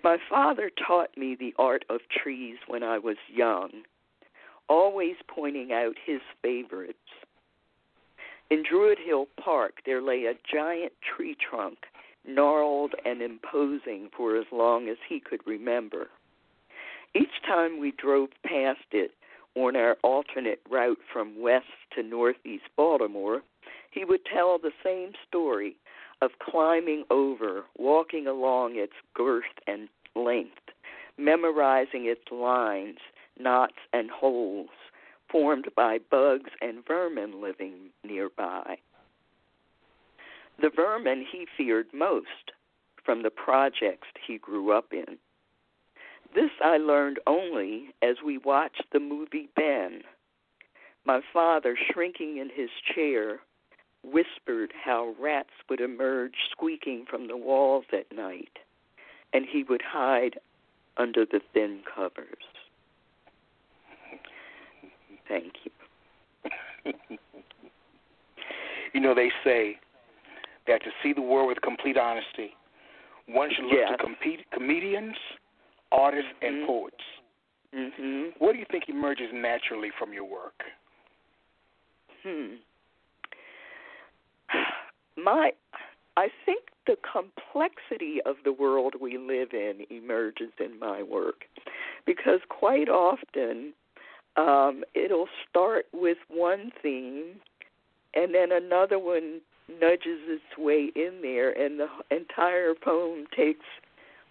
[0.02, 3.82] My father taught me the art of trees when I was young,
[4.66, 6.98] always pointing out his favorites.
[8.48, 11.78] In Druid Hill Park, there lay a giant tree trunk,
[12.26, 16.08] gnarled and imposing for as long as he could remember.
[17.14, 19.12] Each time we drove past it
[19.54, 23.42] on our alternate route from west to northeast Baltimore,
[23.90, 25.76] he would tell the same story
[26.22, 30.70] of climbing over, walking along its girth and length,
[31.16, 32.98] memorizing its lines,
[33.38, 34.68] knots, and holes
[35.30, 38.76] formed by bugs and vermin living nearby.
[40.60, 42.52] The vermin he feared most
[43.04, 45.18] from the projects he grew up in.
[46.34, 50.02] This I learned only as we watched the movie Ben.
[51.04, 53.40] My father, shrinking in his chair,
[54.02, 58.58] whispered how rats would emerge squeaking from the walls at night,
[59.32, 60.38] and he would hide
[60.96, 62.44] under the thin covers.
[65.28, 65.70] Thank you.
[68.94, 69.78] you know, they say
[70.66, 72.56] that to see the world with complete honesty,
[73.28, 73.90] one should look yes.
[73.96, 75.14] to compete, comedians,
[75.92, 76.66] artists, and mm-hmm.
[76.66, 77.04] poets.
[77.74, 78.22] Mm-hmm.
[78.38, 80.64] What do you think emerges naturally from your work?
[82.24, 82.56] Hmm.
[85.16, 85.52] My,
[86.16, 91.44] I think the complexity of the world we live in emerges in my work,
[92.06, 93.72] because quite often
[94.36, 97.40] um, it'll start with one theme,
[98.14, 99.40] and then another one
[99.80, 103.66] nudges its way in there, and the entire poem takes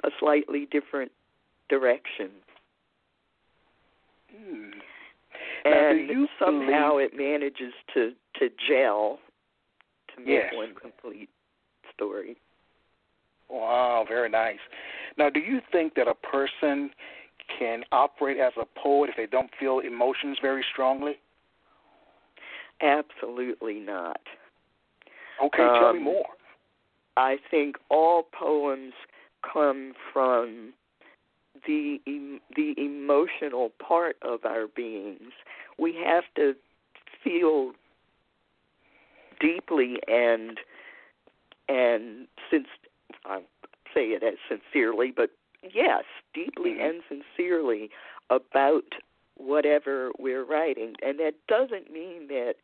[0.03, 1.11] a slightly different
[1.69, 2.29] direction.
[4.35, 4.71] Hmm.
[5.65, 9.19] And somehow it manages to to gel
[10.25, 10.53] to make yes.
[10.53, 11.29] one complete
[11.93, 12.37] story.
[13.49, 14.59] Wow, very nice.
[15.17, 16.91] Now, do you think that a person
[17.57, 21.15] can operate as a poet if they don't feel emotions very strongly?
[22.81, 24.21] Absolutely not.
[25.43, 26.25] Okay, um, tell me more.
[27.17, 28.93] I think all poems
[29.41, 30.73] come from
[31.67, 31.99] the
[32.55, 35.31] the emotional part of our beings.
[35.77, 36.53] We have to
[37.23, 37.73] feel
[39.39, 40.59] deeply and
[41.67, 42.67] and since
[43.25, 43.39] I
[43.93, 45.29] say it as sincerely, but
[45.73, 47.01] yes, deeply mm-hmm.
[47.09, 47.89] and sincerely
[48.29, 48.85] about
[49.35, 52.55] whatever we're writing, and that doesn't mean that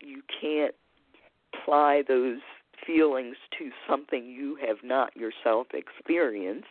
[0.00, 0.74] you can't
[1.54, 2.40] apply those
[2.86, 6.66] feelings to something you have not yourself experienced,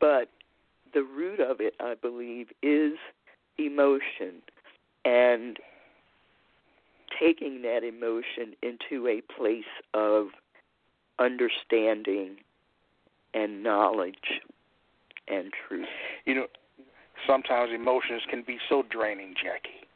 [0.00, 0.28] but
[0.92, 2.94] the root of it, I believe, is
[3.58, 4.42] emotion
[5.04, 5.58] and
[7.18, 10.28] taking that emotion into a place of
[11.18, 12.36] understanding
[13.34, 14.40] and knowledge
[15.28, 15.86] and truth.
[16.24, 16.46] You know,
[17.26, 19.86] sometimes emotions can be so draining, Jackie.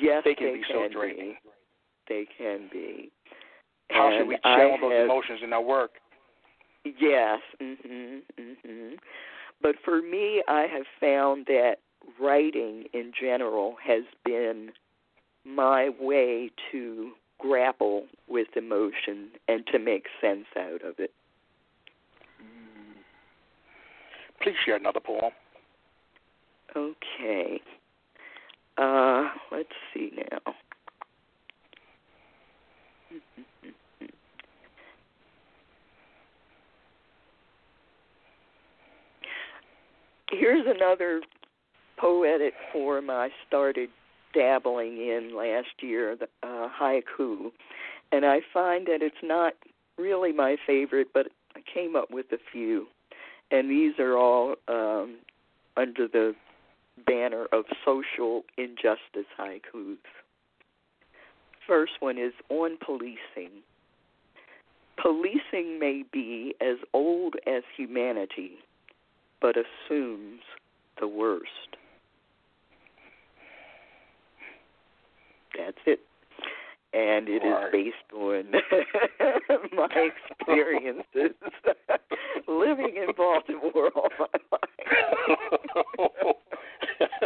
[0.00, 1.36] Yes, they can they be can so draining.
[1.44, 1.50] Be.
[2.08, 3.10] They can be.
[3.90, 5.92] How and should we channel those have, emotions in our work?
[6.84, 7.40] Yes.
[7.60, 8.22] Mhm.
[8.38, 8.98] Mhm.
[9.60, 11.78] But for me, I have found that
[12.18, 14.72] writing in general has been
[15.46, 21.12] my way to grapple with emotion and to make sense out of it.
[24.42, 25.32] Please share another poem.
[26.76, 27.60] Okay.
[28.76, 30.54] Uh, let's see now.
[40.30, 41.22] Here's another
[41.98, 43.88] poetic form I started
[44.36, 47.50] dabbling in last year, the uh, haiku,
[48.12, 49.54] and I find that it's not
[49.96, 52.86] really my favorite, but I came up with a few,
[53.50, 55.16] and these are all um,
[55.76, 56.34] under the
[57.06, 59.96] banner of social injustice haikus.
[61.66, 63.62] First one is on policing.
[65.00, 68.52] Policing may be as old as humanity,
[69.40, 70.40] but assumes
[71.00, 71.76] the worst.
[75.56, 76.00] That's it.
[76.92, 77.66] And it right.
[77.66, 78.52] is based on
[79.76, 79.88] my
[80.38, 81.36] experiences
[82.48, 84.60] living in Baltimore all my life.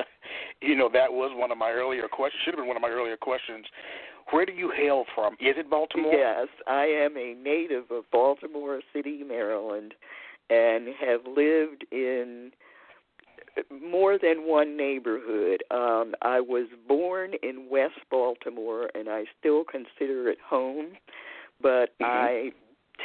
[0.62, 2.42] you know, that was one of my earlier questions.
[2.44, 3.66] Should have been one of my earlier questions.
[4.30, 5.34] Where do you hail from?
[5.34, 6.14] Is it Baltimore?
[6.14, 9.94] Yes, I am a native of Baltimore City, Maryland,
[10.48, 12.50] and have lived in
[13.70, 15.62] more than one neighborhood.
[15.70, 20.96] Um, I was born in West Baltimore, and I still consider it home.
[21.60, 22.06] But Mhm.
[22.06, 22.52] I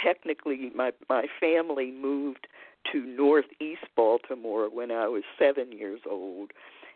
[0.01, 2.47] technically, my my family moved
[2.91, 6.51] to Northeast Baltimore when I was seven years old,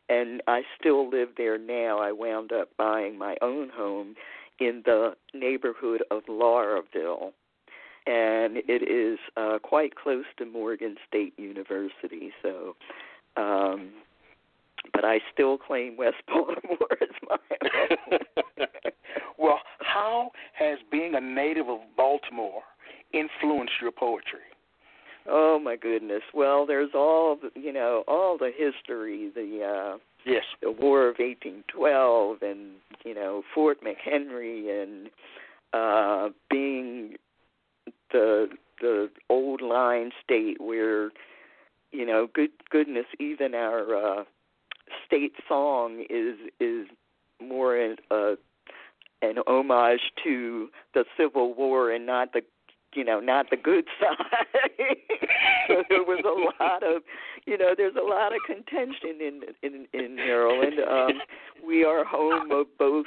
[0.07, 1.99] and I still live there now.
[1.99, 4.15] I wound up buying my own home
[4.59, 7.33] in the neighborhood of Lauraville,
[8.05, 12.31] and it is uh, quite close to Morgan State University.
[12.41, 12.75] So,
[13.39, 13.91] um,
[14.93, 18.19] but I still claim West Baltimore as my home.
[19.37, 22.61] well, how has being a native of Baltimore
[23.13, 24.39] influenced your poetry?
[25.31, 26.23] oh my goodness!
[26.33, 30.43] Well, there's all the, you know, all the history, the uh, Yes.
[30.61, 32.75] the War of 1812 and
[33.05, 35.09] you know Fort McHenry and
[35.73, 37.15] uh being
[38.11, 38.49] the
[38.81, 41.11] the old line state where
[41.91, 44.23] you know good goodness even our uh
[45.05, 46.87] state song is is
[47.41, 48.31] more in, uh
[49.21, 52.41] an homage to the Civil War and not the
[52.95, 54.95] you know not the good side
[55.67, 57.03] so there was a lot of
[57.45, 61.21] you know there's a lot of contention in in in Maryland um
[61.65, 63.05] we are home of both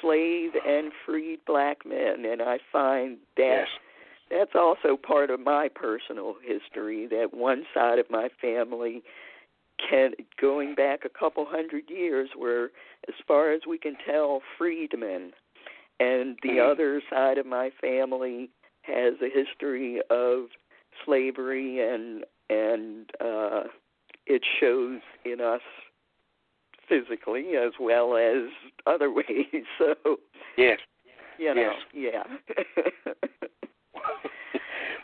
[0.00, 3.68] slave and freed black men and I find that Yes.
[4.32, 9.02] That's also part of my personal history that one side of my family
[9.90, 12.70] can going back a couple hundred years were
[13.08, 15.32] as far as we can tell freedmen
[16.00, 16.70] and the Mhm.
[16.70, 18.50] other side of my family
[18.82, 20.50] has a history of
[21.04, 23.64] slavery and and uh
[24.26, 25.62] it shows in us
[26.88, 28.50] physically as well as
[28.86, 29.94] other ways so
[30.56, 30.78] Yes.
[31.38, 32.26] you know Yes.
[32.48, 33.14] yeah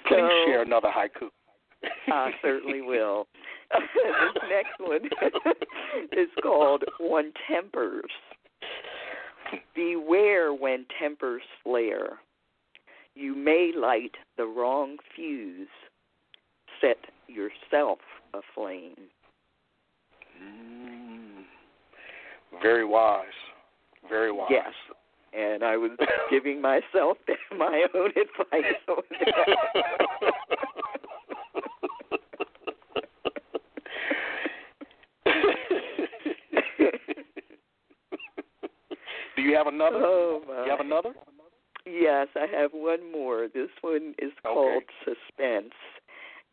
[0.08, 1.30] Please So- share another haiku.
[2.08, 3.28] I certainly will.
[3.70, 5.04] this next one
[6.12, 8.10] is called One Tempers.
[9.74, 12.18] Beware when tempers flare.
[13.14, 15.68] You may light the wrong fuse,
[16.80, 16.98] set
[17.28, 17.98] yourself
[18.34, 19.08] aflame.
[20.42, 21.44] Mm.
[22.62, 23.26] Very wise.
[24.08, 24.48] Very wise.
[24.50, 24.72] Yes.
[25.38, 25.92] And I was
[26.30, 27.16] giving myself
[27.56, 28.74] my own advice
[39.36, 39.98] Do you have another?
[40.00, 40.64] Oh, my.
[40.64, 41.10] You have another?
[41.86, 43.46] Yes, I have one more.
[43.54, 44.54] This one is Okay.
[44.54, 45.72] called Suspense.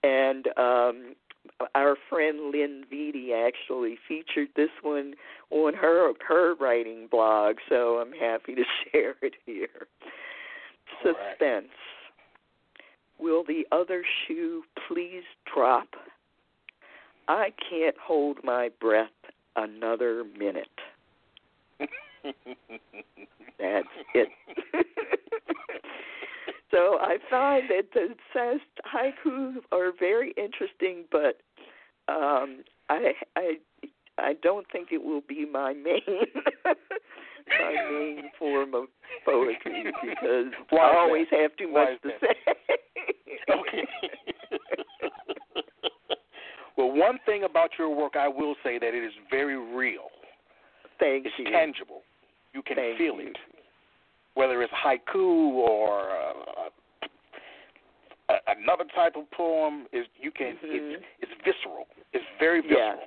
[0.04, 1.16] And um
[1.74, 5.14] our friend Lynn Vitti actually featured this one
[5.52, 9.88] on her her writing blog, so I'm happy to share it here.
[11.06, 11.38] All right.
[11.38, 11.72] Suspense.
[13.20, 15.88] Will the other shoe please drop?
[17.28, 19.10] I can't hold my breath
[19.56, 20.68] another minute.
[23.60, 24.28] That's it.
[26.76, 28.16] so I find that the
[28.94, 31.40] haikus are very interesting, but
[32.12, 33.58] um, I I
[34.18, 36.02] I don't think it will be my main
[36.66, 38.86] my main form of
[39.24, 41.40] poetry because Why I always that?
[41.40, 42.36] have too Why much to that?
[42.46, 42.56] say.
[43.54, 43.88] okay.
[46.78, 50.10] well, one thing about your work, I will say that it is very real.
[51.00, 51.46] Thank It's you.
[51.46, 52.02] tangible.
[52.54, 53.30] You can Thank feel you.
[53.30, 53.38] it,
[54.36, 56.70] whether it's haiku or uh,
[58.48, 59.88] another type of poem.
[59.92, 60.96] Is you can Mhm.
[60.96, 61.88] it's it's visceral.
[62.14, 63.00] It's very visceral.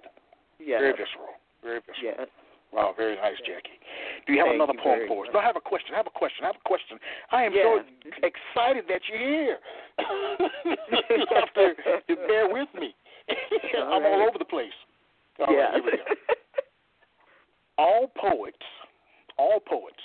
[0.59, 0.67] Yeah.
[0.67, 0.81] Yes.
[0.81, 1.35] Very visceral.
[1.63, 2.15] Very visceral.
[2.19, 2.29] Yes.
[2.73, 3.81] Wow, very nice, Jackie.
[4.27, 5.33] Do you have Thank another you poem for us?
[5.33, 5.95] No, I have a question.
[5.95, 6.45] I have a question.
[6.45, 7.01] I have a question.
[7.31, 7.63] I am Yeah.
[7.63, 7.85] so
[8.23, 9.59] excited that you're here.
[11.09, 12.95] you have to, bear with me.
[13.79, 14.75] All I'm all over the place.
[15.39, 16.05] All right, we go.
[17.79, 18.67] All poets,
[19.39, 20.03] all poets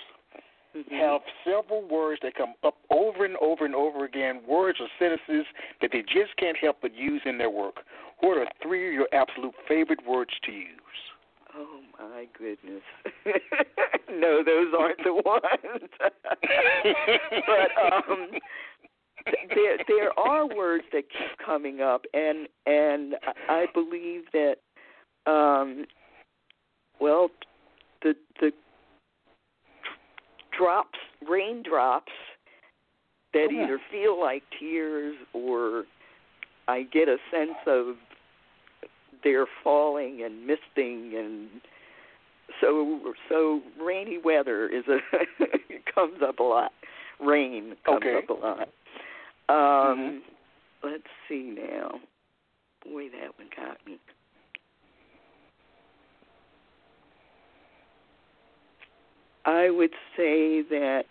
[0.75, 0.91] Mhm.
[0.91, 5.45] have several words that come up over and over and over again, words or sentences
[5.81, 7.85] that they just can't help but use in their work.
[8.19, 10.79] What are three of your absolute favorite words to use?
[11.55, 12.81] Oh my goodness.
[14.09, 15.89] no, those aren't the ones.
[17.47, 18.31] but um
[19.25, 23.15] there there are words that keep coming up and and
[23.47, 24.55] I believe that
[25.25, 25.85] um
[26.99, 27.29] well
[28.01, 28.51] the the
[30.57, 32.11] drops raindrops
[33.33, 33.63] that Oh.
[33.63, 35.85] either feel like tears or
[36.67, 37.97] I get a sense of
[39.23, 41.49] they're falling and misting and
[42.61, 44.99] so so rainy weather is a
[45.95, 46.71] comes up a lot.
[47.19, 48.17] Rain comes Okay.
[48.17, 48.69] up a lot.
[49.49, 50.21] Um, Mhm.
[50.83, 52.01] Let's see now.
[52.85, 53.97] Boy, that one got me.
[59.45, 61.03] I would say that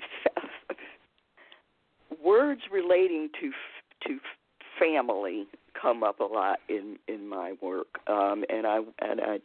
[2.24, 3.52] words relating to
[4.08, 4.18] to
[4.80, 5.46] family
[5.80, 8.00] come up a lot in in my work.
[8.08, 9.38] Um and i and i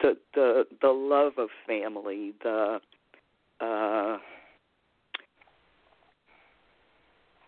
[0.00, 2.80] the the the love of family the
[3.60, 4.18] uh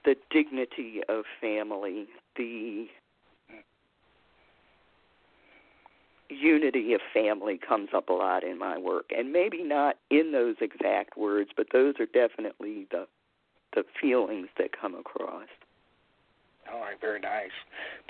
[0.09, 2.07] the dignity of family
[2.37, 2.87] the
[6.31, 10.57] unity of family comes up a lot in my work and maybe not in those
[10.63, 13.07] exact words but those are definitely the
[13.75, 15.49] the feelings that come across
[16.73, 17.51] All right, very nice.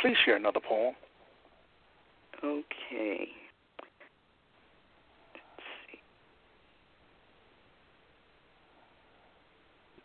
[0.01, 0.95] Please share another poem.
[2.45, 3.29] Okay.
[5.35, 6.01] Let's see.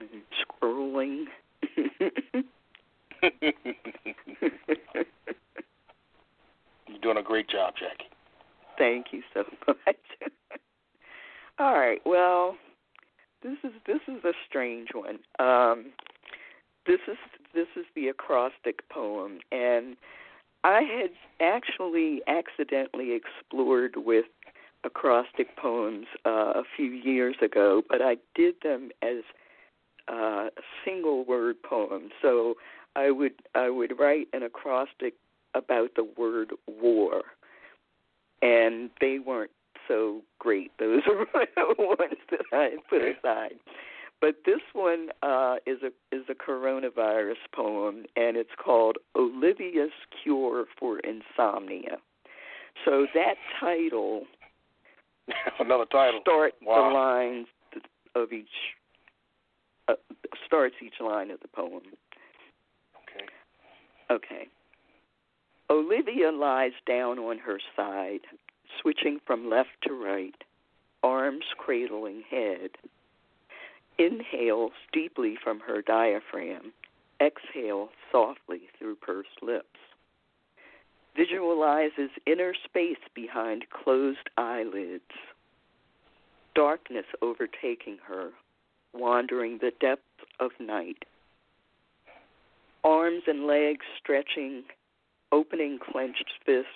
[0.02, 0.24] I'm
[0.62, 1.26] scrolling.
[6.88, 8.09] You're doing a great job, Jackie.
[8.78, 9.95] Thank you so much.
[11.59, 12.01] All right.
[12.05, 12.55] Well,
[13.41, 15.19] this is this is a strange one.
[15.39, 15.88] Um,
[16.86, 17.17] this is
[17.53, 19.95] this is the acrostic poem, and
[20.63, 24.26] I had actually accidentally explored with
[24.84, 29.24] acrostic poems uh, a few years ago, but I did them as
[30.08, 30.47] uh,
[30.86, 32.10] single word poem.
[32.22, 32.56] So
[32.95, 35.14] I would I would write an acrostic
[35.56, 37.22] about the word war,
[38.41, 39.51] and they weren't
[39.88, 40.72] so great.
[40.80, 41.01] Those
[41.34, 43.56] are the ones that I put aside.
[44.22, 49.91] But this one uh, is a is a coronavirus poem, and it's called Olivia's
[50.24, 51.97] Cure for Insomnia.
[52.86, 54.24] So that title
[55.60, 56.20] Another title.
[56.22, 56.89] starts Wow.
[56.89, 57.47] the lines
[58.16, 58.47] of each
[59.88, 59.93] uh,
[60.45, 61.81] starts each line of the poem.
[63.03, 63.25] Okay.
[64.11, 64.47] Okay.
[65.69, 68.21] Olivia lies down on her side,
[68.81, 70.36] switching from left to right,
[71.01, 72.71] arms cradling head.
[73.97, 76.73] Inhales deeply from her diaphragm,
[77.21, 79.67] exhale softly through pursed lips.
[81.15, 85.03] Visualizes inner space behind closed eyelids.
[86.55, 88.29] Darkness overtaking her,
[88.94, 90.04] wandering the depths
[90.39, 91.06] of night.
[92.84, 94.64] Arms and legs stretching,
[95.32, 96.70] opening clenched fists,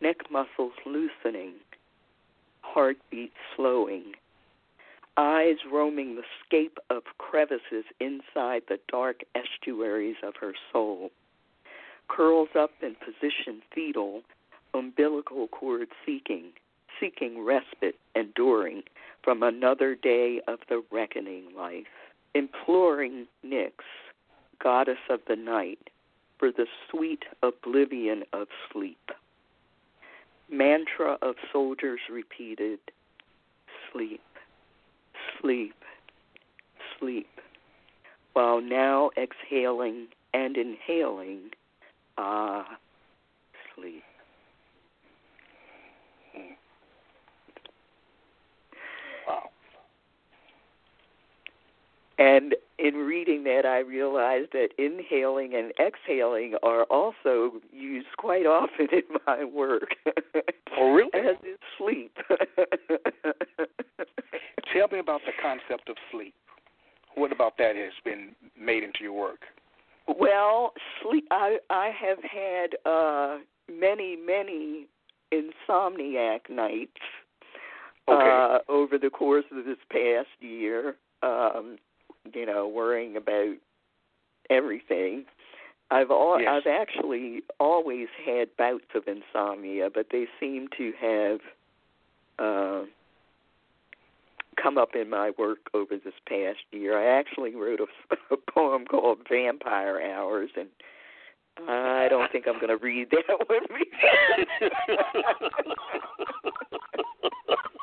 [0.00, 1.54] neck muscles loosening,
[2.60, 4.12] heartbeat slowing,
[5.16, 11.10] eyes roaming the scape of crevices inside the dark estuaries of her soul,
[12.08, 14.22] curls up in position fetal,
[14.74, 16.52] umbilical cord seeking,
[17.00, 18.82] seeking respite, enduring
[19.22, 21.86] from another day of the reckoning life,
[22.34, 23.72] imploring Nyx,
[24.62, 25.90] goddess of the night,
[26.38, 29.10] for the sweet oblivion of sleep.
[30.50, 32.78] Mantra of soldiers repeated
[33.92, 34.22] sleep,
[35.40, 35.74] sleep,
[36.98, 37.28] sleep,
[38.32, 41.50] while now exhaling and inhaling,
[42.16, 42.78] ah,
[43.74, 44.02] sleep.
[49.26, 49.50] Wow.
[52.18, 58.88] And in reading that, I realized that inhaling and exhaling are also used quite often
[58.92, 59.94] in my work.
[60.76, 61.10] Oh, really?
[61.14, 62.16] As is sleep.
[64.72, 66.34] Tell me about the concept of sleep.
[67.14, 69.40] What about that has been made into your work?
[70.18, 71.26] well, sleep.
[71.30, 73.38] I I have had uh
[73.70, 74.86] many many
[75.32, 76.92] insomniac nights
[78.08, 78.30] Okay.
[78.30, 80.96] uh, over the course of this past year.
[81.22, 81.76] Um,
[82.32, 83.56] you know, worrying about
[84.50, 85.24] everything.
[85.90, 86.62] I've al- Yes.
[86.66, 91.40] I've actually always had bouts of insomnia, but they seem to have
[92.38, 92.84] uh,
[94.62, 96.98] come up in my work over this past year.
[96.98, 97.86] I actually wrote a,
[98.34, 100.68] a poem called Vampire Hours, and
[101.68, 103.60] I don't think I'm going to read that one.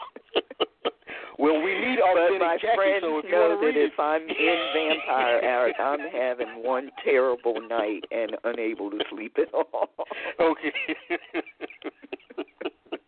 [1.37, 4.59] well, we need but authentic my Jackie, friends so if know that if I'm in
[4.73, 9.89] vampire hours, I'm having one terrible night and unable to sleep at all.
[10.39, 10.73] okay.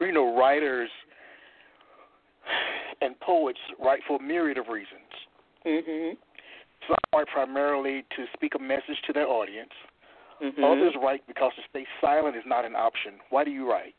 [0.00, 0.90] you know, writers
[3.00, 5.10] and poets write for a myriad of reasons.
[5.66, 6.14] Mm-hmm.
[6.86, 9.72] Some write primarily to speak a message to their audience.
[10.42, 10.62] Mm-hmm.
[10.62, 13.14] Others write because to stay silent is not an option.
[13.30, 13.94] Why do you write?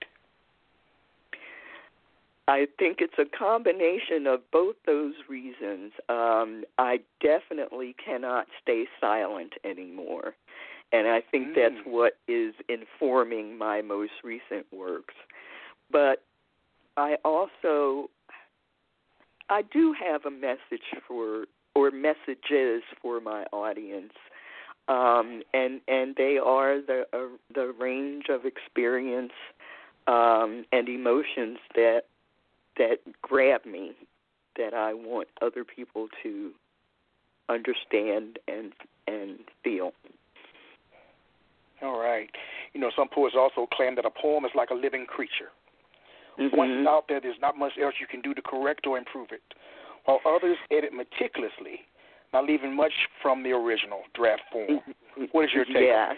[2.48, 5.92] I think it's a combination of both those reasons.
[6.08, 10.36] Um, I definitely cannot stay silent anymore.
[10.94, 11.56] And I think Mm.
[11.56, 15.14] that's what is informing my most recent works.
[15.92, 16.24] But
[16.96, 18.10] I also
[19.50, 21.46] I do have a message for
[21.76, 24.14] or messages for my audience.
[24.88, 29.34] Um, and and they are the uh, the range of experience
[30.08, 32.04] um, and emotions that
[32.78, 33.94] that grab me
[34.58, 36.52] that I want other people to
[37.50, 38.74] understand and
[39.08, 39.92] and feel.
[41.82, 42.30] All right.
[42.74, 45.52] You know, some poets also claim that a poem is like a living creature.
[46.38, 46.82] Once Mhm.
[46.82, 49.42] it's out there, there's not much else you can do to correct or improve it,
[50.06, 51.86] while others edit meticulously,
[52.34, 54.82] not leaving much from the original draft form.
[55.32, 55.78] What is your take?
[55.78, 56.18] Yes,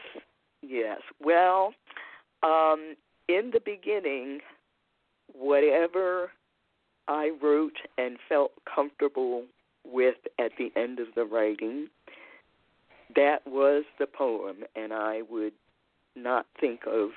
[0.62, 1.02] yes.
[1.22, 1.74] Well,
[2.44, 2.98] um,
[3.30, 4.42] in the beginning,
[5.32, 6.34] whatever
[7.10, 9.44] I wrote and felt comfortable
[9.84, 11.88] with at the end of the writing,
[13.16, 15.54] that was the poem, and I would
[16.16, 17.10] not think of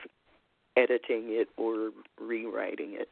[0.76, 3.11] editing it or rewriting it.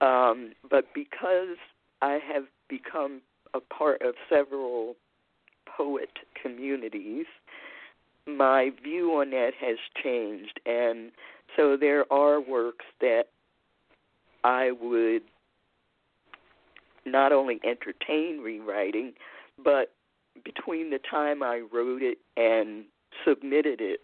[0.00, 1.56] Um, but because
[2.00, 3.22] I have become
[3.54, 4.94] a part of several
[5.66, 7.26] poet communities,
[8.28, 11.10] my view on that has changed, and
[11.56, 13.24] so there are works that
[14.44, 15.22] I would
[17.06, 19.12] not only entertain rewriting,
[19.62, 19.92] but
[20.44, 22.84] between the time I wrote it and
[23.24, 24.00] submitted it,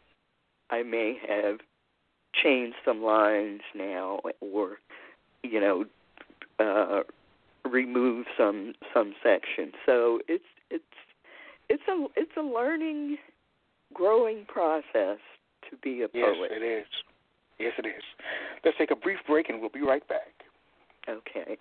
[0.70, 1.58] I may have
[2.42, 4.78] changed some lines now, or
[5.42, 5.84] you know,
[6.58, 7.02] uh,
[7.68, 9.74] remove some some sections.
[9.84, 10.84] So it's it's
[11.68, 13.18] it's a it's a learning,
[13.92, 15.18] growing process
[15.70, 16.50] to be a Yes, poet.
[16.52, 16.86] it is.
[17.58, 18.02] Yes, it is.
[18.64, 20.32] Let's take a brief break and we'll be right back.
[21.08, 21.56] Okay.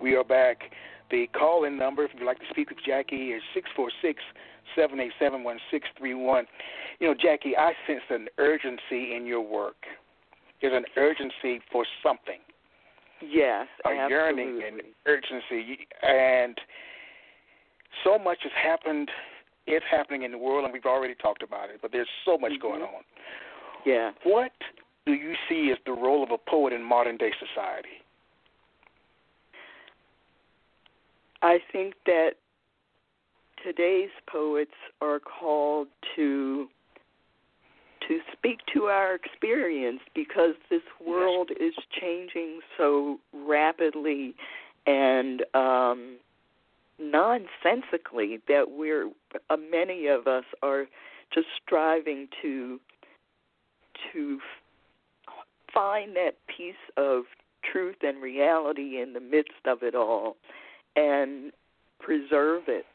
[0.00, 0.58] We are back.
[1.10, 4.22] The call in number, if you'd like to speak with Jackie, is six four six
[4.76, 6.46] seven eight seven one six three one.
[7.00, 9.76] You know, Jackie, I sense an urgency in your work.
[10.62, 12.38] There's an urgency for something,
[13.22, 14.10] Yes, a absolutely.
[14.10, 15.86] yearning and urgency.
[16.02, 16.58] And
[18.04, 19.10] so much has happened,
[19.66, 22.52] is happening in the world, and we've already talked about it, but there's so much
[22.52, 22.60] Mhm.
[22.60, 23.04] going on.
[23.84, 24.12] Yeah.
[24.22, 24.52] What
[25.06, 27.99] do you see as the role of a poet in modern day society?
[31.42, 32.32] I think that
[33.64, 36.68] today's poets are called to
[38.08, 44.34] to speak to our experience because this world is changing so rapidly
[44.86, 46.16] and um
[46.98, 49.10] nonsensically that we're
[49.48, 50.86] uh, many of us are
[51.32, 52.80] just striving to
[54.12, 54.38] to
[55.28, 55.34] f-
[55.72, 57.24] find that piece of
[57.70, 60.36] truth and reality in the midst of it all
[60.96, 61.52] and
[61.98, 62.86] preserve it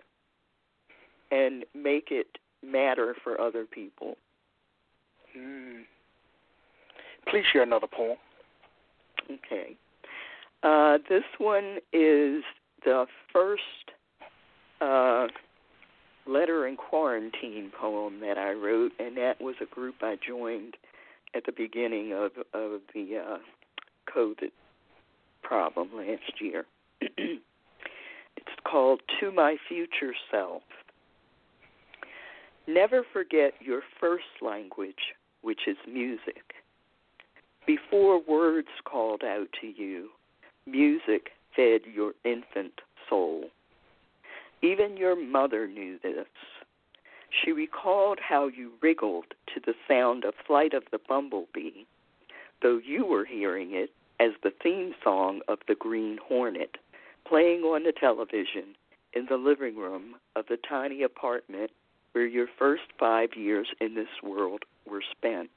[1.32, 2.28] and make it
[2.64, 4.16] matter for other people.
[5.38, 5.82] Mm.
[7.30, 8.18] Please share another poem.
[9.26, 9.76] Okay.
[10.64, 12.44] Uh, this one is
[12.84, 13.62] the first
[14.82, 15.28] uh,
[16.28, 20.76] letter in quarantine poem that I wrote, and that was a group I joined
[21.36, 23.38] at the beginning of of the uh,
[24.16, 24.52] COVID
[25.44, 26.66] problem last year.
[28.76, 30.62] called "To My Future Self."
[32.68, 36.56] Never forget your first language, which is music.
[37.66, 40.10] Before words called out to you,
[40.66, 43.46] music fed your infant soul.
[44.62, 46.28] Even your mother knew this.
[47.30, 51.86] She recalled how you wriggled to the sound of Flight of the Bumblebee,
[52.62, 56.76] though you were hearing it as the theme song of the Green Hornet,
[57.28, 58.76] playing on the television
[59.14, 61.72] in the living room of the tiny apartment
[62.12, 65.50] where your first five years in this world were spent.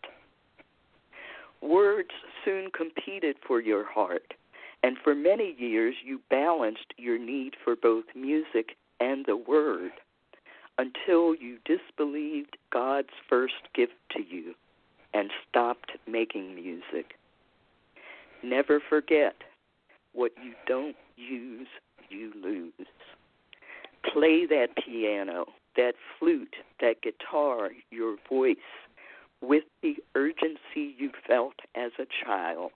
[1.61, 2.11] Words
[2.45, 4.35] soon competed for your heart,
[4.83, 9.93] and for many years you balanced your need for both music and the word
[10.79, 14.55] until you disbelieved God's first gift to you
[15.13, 17.19] and stopped making music.
[18.43, 19.35] Never forget
[20.13, 21.69] what you don't use,
[22.09, 22.73] you lose.
[24.13, 25.47] Play that piano,
[25.77, 28.57] that flute, that guitar, your voice
[29.41, 32.73] with the urgency you felt as a child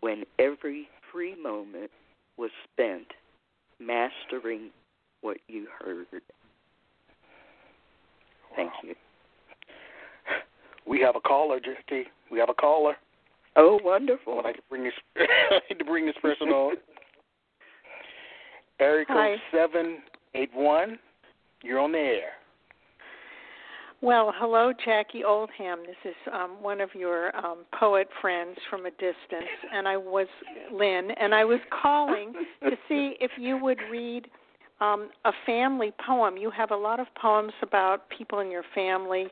[0.00, 1.90] when every free moment
[2.36, 3.06] was spent
[3.78, 4.70] mastering
[5.20, 6.06] what you heard.
[8.56, 8.80] Thank Wow.
[8.82, 8.94] you.
[10.86, 12.06] We have a caller, JT.
[12.30, 12.96] We have a caller.
[13.56, 14.42] Oh, I wonderful.
[14.42, 16.76] like to bring this I'd like to bring this person on.
[18.80, 19.98] Area code seven
[20.34, 20.98] eight one.
[21.62, 22.30] You're on the air.
[24.02, 25.80] Well, hello, Jackie Oldham.
[25.86, 30.26] This is um, one of your um, poet friends from a distance, and I was
[30.72, 34.26] Lynn, and I was calling to see if you would read
[34.80, 36.38] um, a family poem.
[36.38, 39.26] You have a lot of poems about people in your family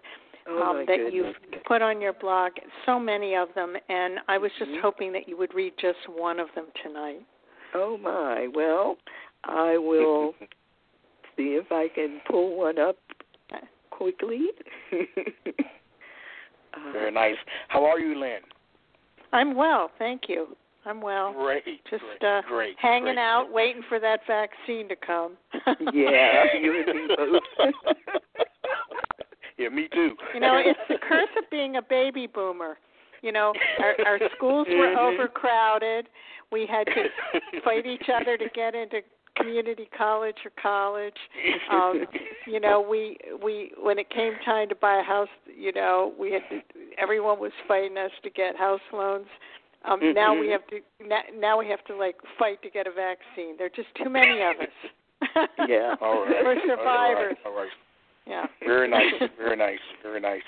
[0.50, 1.12] Oh, um, that goodness.
[1.14, 2.52] you've put on your blog.
[2.86, 4.80] So many of them, and I was just Mhm.
[4.80, 7.22] hoping that you would read just one of them tonight.
[7.74, 8.48] Oh my.
[8.48, 8.96] Well,
[9.44, 10.34] I will
[11.36, 12.96] see if I can pull one up
[13.90, 14.46] quickly.
[14.92, 17.36] uh, Very nice.
[17.68, 18.40] How are you, Lynn?
[19.32, 20.56] I'm well, thank you.
[20.86, 21.32] I'm well.
[21.34, 21.64] Great.
[21.90, 23.18] Just great, uh, great, hanging great.
[23.18, 25.32] out, waiting for that vaccine to come.
[25.92, 27.42] Yeah, you and me both.
[29.58, 30.12] yeah, me too.
[30.34, 32.78] you know, it's the curse of being a baby boomer.
[33.22, 35.14] You know, our, our schools were Mhm.
[35.14, 36.08] overcrowded.
[36.52, 39.00] We had to fight each other to get into
[39.38, 41.14] community college or college.
[41.70, 42.04] Um,
[42.46, 46.32] you know, we we when it came time to buy a house, you know, we
[46.32, 46.60] had to,
[46.96, 49.26] everyone was fighting us to get house loans.
[49.84, 50.52] Um now we Mhm.
[50.52, 53.56] have to now, now we have to like fight to get a vaccine.
[53.58, 54.68] There're just too many of us.
[55.68, 55.94] Yeah.
[56.00, 56.44] All right.
[56.44, 57.36] We're survivors.
[57.44, 57.68] All right.
[58.26, 58.46] Yeah.
[58.64, 59.12] Very nice.
[59.38, 59.78] Very nice.
[60.02, 60.42] Very nice.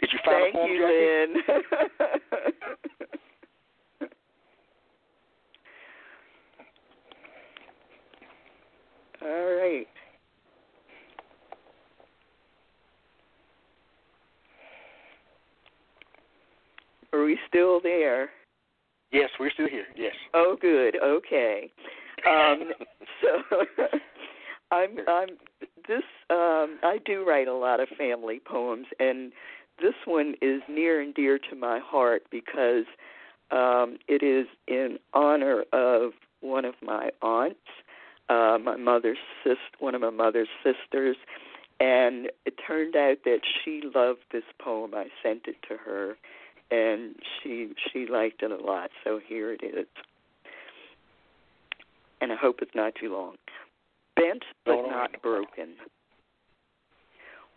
[0.00, 1.54] Did you find Thank a poem, you, Jackie?
[1.58, 2.90] Lynn.
[9.24, 9.86] All right.
[17.12, 18.30] Are we still there?
[19.12, 19.86] Yes, we're still here.
[19.96, 20.14] Yes.
[20.34, 20.96] Oh, good.
[21.02, 21.70] Okay.
[22.28, 22.72] Um,
[23.22, 23.64] so
[24.70, 25.28] I'm I'm
[25.88, 29.32] this um I do write a lot of family poems and
[29.80, 32.84] this one is near and dear to my heart because
[33.50, 37.58] um it is in honor of one of my aunts,
[38.28, 41.16] uh my mother's sis one of my mother's sisters
[41.80, 44.94] and it turned out that she loved this poem.
[44.94, 46.16] I sent it to her
[46.70, 49.86] and she she liked it a lot, so here it is.
[52.20, 53.36] And I hope it's not too long.
[54.16, 55.74] Bent but No, no, not broken.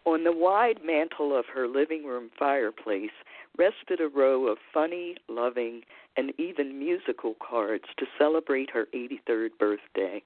[0.05, 3.11] On the wide mantel of her living room fireplace
[3.57, 5.81] rested a row of funny, loving,
[6.15, 10.23] and even musical cards to celebrate her 83rd birthday.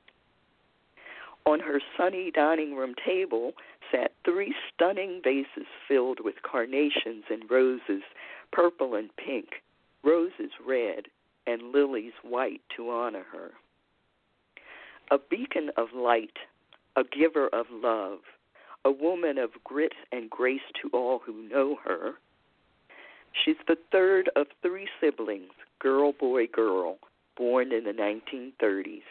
[1.45, 3.53] On her sunny dining room table
[3.91, 8.03] sat three stunning vases filled with carnations and roses,
[8.51, 9.63] purple and pink,
[10.03, 11.07] roses red,
[11.47, 13.51] and lilies white to honor her.
[15.09, 16.37] A beacon of light,
[16.95, 18.19] a giver of love,
[18.85, 22.13] a woman of grit and grace to all who know her.
[23.33, 26.99] She's the third of three siblings, girl, boy, girl,
[27.35, 29.01] born in the 1930s,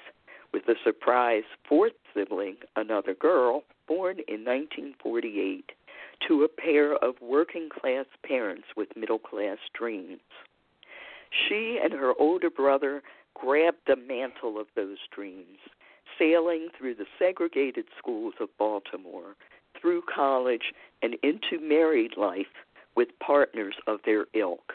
[0.52, 5.72] with a surprise fourth sibling, another girl, born in 1948,
[6.26, 10.20] to a pair of working class parents with middle class dreams.
[11.30, 13.02] She and her older brother
[13.34, 15.58] grabbed the mantle of those dreams,
[16.18, 19.36] sailing through the segregated schools of Baltimore,
[19.80, 20.72] through college,
[21.02, 22.46] and into married life
[22.96, 24.74] with partners of their ilk.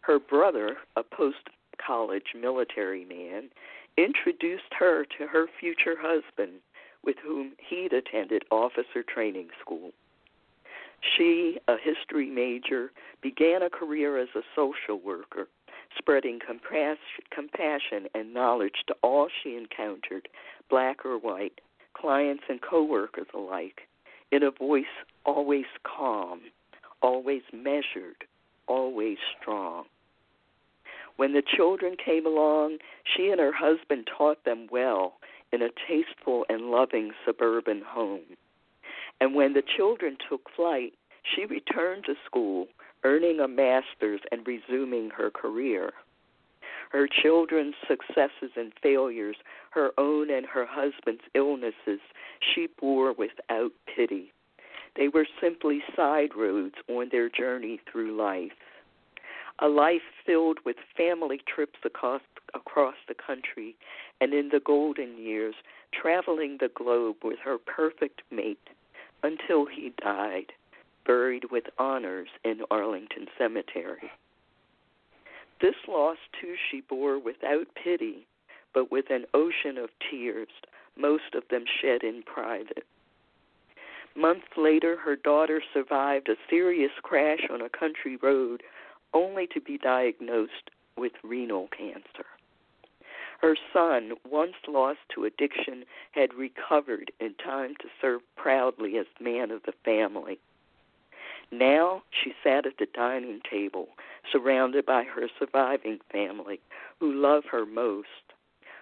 [0.00, 1.48] Her brother, a post
[1.84, 3.48] college military man,
[3.96, 6.60] introduced her to her future husband,
[7.04, 9.92] with whom he'd attended officer training school.
[11.16, 15.48] She, a history major, began a career as a social worker,
[15.98, 16.38] spreading
[17.30, 20.28] compassion and knowledge to all she encountered,
[20.70, 21.60] black or white,
[21.94, 23.88] clients and coworkers alike,
[24.30, 24.84] in a voice
[25.26, 26.40] always calm,
[27.02, 28.24] always measured,
[28.68, 29.84] always strong.
[31.16, 35.14] When the children came along, she and her husband taught them well
[35.52, 38.36] in a tasteful and loving suburban home.
[39.20, 42.66] And when the children took flight, she returned to school,
[43.04, 45.92] earning a master's and resuming her career.
[46.90, 49.36] Her children's successes and failures,
[49.70, 52.00] her own and her husband's illnesses,
[52.40, 54.32] she bore without pity.
[54.96, 58.52] They were simply side roads on their journey through life.
[59.62, 62.20] A life filled with family trips across,
[62.52, 63.76] across the country,
[64.20, 65.54] and in the golden years,
[65.92, 68.58] traveling the globe with her perfect mate
[69.22, 70.52] until he died,
[71.06, 74.10] buried with honors in Arlington Cemetery.
[75.60, 78.26] This loss, too, she bore without pity,
[78.74, 80.48] but with an ocean of tears,
[80.96, 82.84] most of them shed in private.
[84.16, 88.64] Months later, her daughter survived a serious crash on a country road,
[89.14, 92.26] only to be diagnosed with renal cancer.
[93.40, 99.50] Her son, once lost to addiction, had recovered in time to serve proudly as man
[99.50, 100.38] of the family.
[101.50, 103.88] Now she sat at the dining table,
[104.30, 106.60] surrounded by her surviving family,
[107.00, 108.06] who love her most.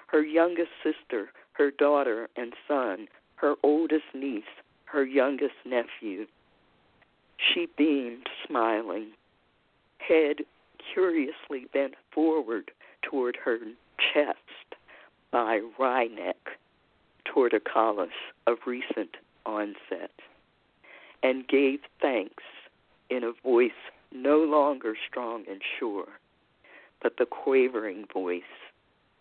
[0.09, 4.45] Her youngest sister, her daughter and son, her oldest niece,
[4.85, 6.27] her youngest nephew.
[7.39, 9.13] She beamed, smiling,
[10.07, 10.37] head
[10.95, 12.71] curiously bent forward
[13.03, 13.59] toward her
[14.13, 14.39] chest
[15.31, 16.35] by Wryneck
[17.27, 18.09] torticollis
[18.47, 20.11] of recent onset,
[21.23, 22.43] and gave thanks
[23.11, 23.71] in a voice
[24.13, 26.09] no longer strong and sure,
[27.03, 28.43] but the quavering voice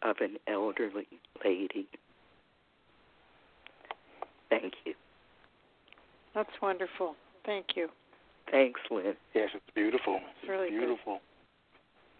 [0.01, 1.07] of an elderly
[1.43, 1.87] lady.
[4.49, 4.93] Thank you.
[6.33, 7.15] That's wonderful.
[7.45, 7.89] Thank you.
[8.51, 9.15] Thanks, Lynn.
[9.33, 10.19] Yes, it's beautiful.
[10.41, 11.19] It's really beautiful.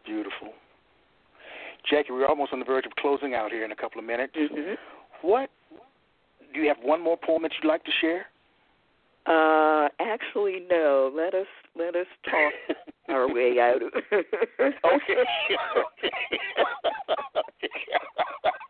[0.06, 0.12] Good.
[0.12, 0.50] Beautiful.
[1.90, 4.34] Jackie, we're almost on the verge of closing out here in a couple of minutes.
[4.36, 4.74] Mm-hmm.
[5.22, 5.50] What
[6.54, 8.26] do you have one more poem that you'd like to share?
[9.26, 11.12] Uh, actually, no.
[11.16, 12.54] Let us let us talk
[13.10, 13.82] our way out.
[13.82, 15.24] Of Okay.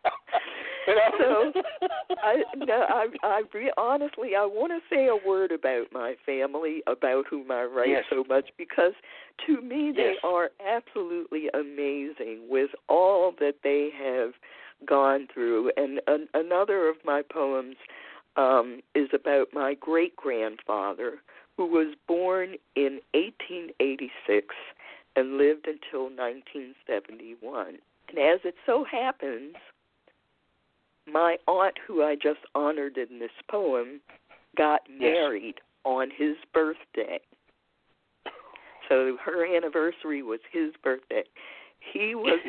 [1.18, 1.52] so,
[2.22, 6.82] I no, I I re- honestly I want to say a word about my family,
[6.86, 8.04] about whom I write yes.
[8.10, 8.92] so much, because
[9.46, 10.16] to me they yes.
[10.24, 14.32] are absolutely amazing with all that they have
[14.86, 15.70] gone through.
[15.76, 17.76] And an, another of my poems
[18.36, 21.18] um, is about my great grandfather,
[21.56, 24.54] who was born in 1886
[25.16, 27.78] and lived until 1971.
[28.08, 29.54] And as it so happens,
[31.06, 34.00] my aunt, who I just honored in this poem,
[34.56, 34.98] got yes.
[35.00, 37.20] married on his birthday.
[38.88, 41.22] So her anniversary was his birthday.
[41.92, 42.40] He was,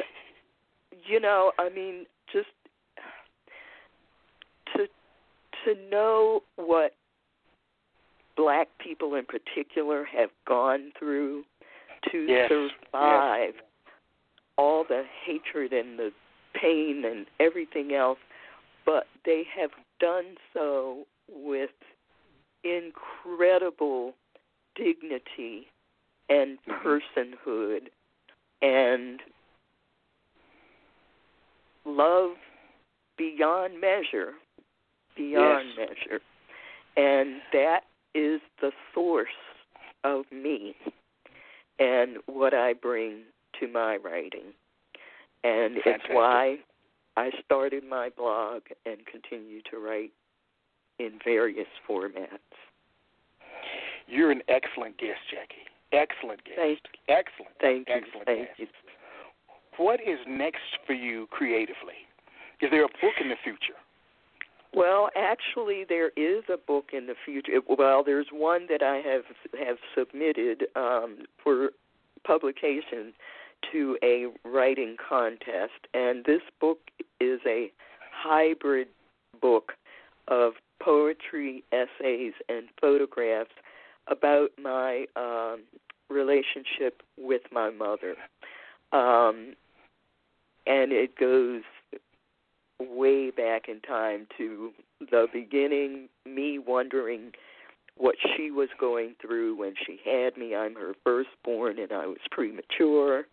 [1.07, 2.47] you know, I mean, just
[4.75, 4.87] to
[5.65, 6.93] to know what
[8.35, 11.43] black people in particular have gone through
[12.11, 12.49] to yes.
[12.49, 13.63] survive yes.
[14.57, 16.11] all the hatred and the
[16.59, 18.17] pain and everything else
[18.85, 21.69] but they have done so with
[22.63, 24.13] incredible
[24.75, 25.67] dignity
[26.29, 26.87] and mm-hmm.
[26.87, 27.89] personhood
[28.61, 29.19] and
[31.85, 32.31] love
[33.17, 34.33] beyond measure
[35.15, 35.87] beyond yes.
[35.89, 36.21] measure
[36.95, 37.81] and that
[38.13, 39.27] is the source
[40.03, 40.75] of me
[41.79, 43.21] and what I bring
[43.59, 44.53] to my writing
[45.43, 45.85] and Fantastic.
[45.85, 46.57] it's why
[47.17, 50.11] I started my blog and continue to write
[50.99, 52.39] in various formats.
[54.07, 55.67] You're an excellent guest, Jackie.
[55.91, 56.57] Excellent guest.
[56.57, 57.51] Thank excellent.
[57.59, 57.95] Thank you.
[57.95, 58.59] excellent Thank guest.
[58.59, 58.67] you.
[59.77, 62.05] What is next for you creatively?
[62.61, 63.79] Is there a book in the future?
[64.73, 67.59] Well, actually, there is a book in the future.
[67.67, 69.23] Well, there's one that I have
[69.59, 71.71] have submitted um, for
[72.25, 73.13] publication
[73.71, 76.79] to a writing contest, and this book
[77.19, 77.71] is a
[78.11, 78.87] hybrid
[79.41, 79.73] book
[80.27, 83.51] of poetry, essays, and photographs
[84.07, 85.61] about my um,
[86.09, 88.15] relationship with my mother.
[88.91, 89.55] Um,
[90.67, 91.61] and it goes
[92.79, 97.31] way back in time to the beginning, me wondering
[97.97, 100.55] what she was going through when she had me.
[100.55, 103.25] I'm her firstborn, and I was premature.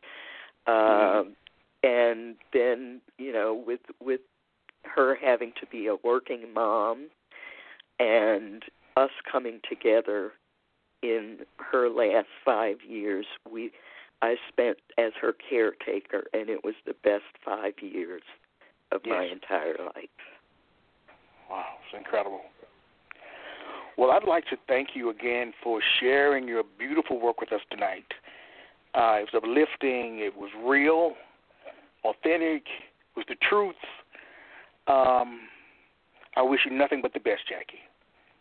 [0.67, 1.35] Um,
[1.83, 4.21] and then, you know, with with
[4.85, 7.09] her having to be a working mom,
[7.99, 8.63] and
[8.97, 10.33] us coming together
[11.03, 13.27] in her last five years.
[13.51, 13.71] We
[14.21, 18.23] I spent as her caretaker, and it was the best five years
[18.91, 19.15] of yes.
[19.17, 20.09] my entire life.
[21.49, 22.41] Wow, it's incredible.
[23.99, 28.07] Well, I'd like to thank you again for sharing your beautiful work with us tonight.
[28.95, 30.21] Uh, it was uplifting.
[30.21, 31.15] It was real,
[32.05, 32.63] authentic.
[32.63, 33.75] It was the truth.
[34.87, 35.41] Um,
[36.37, 37.81] I wish you nothing but the best, Jackie.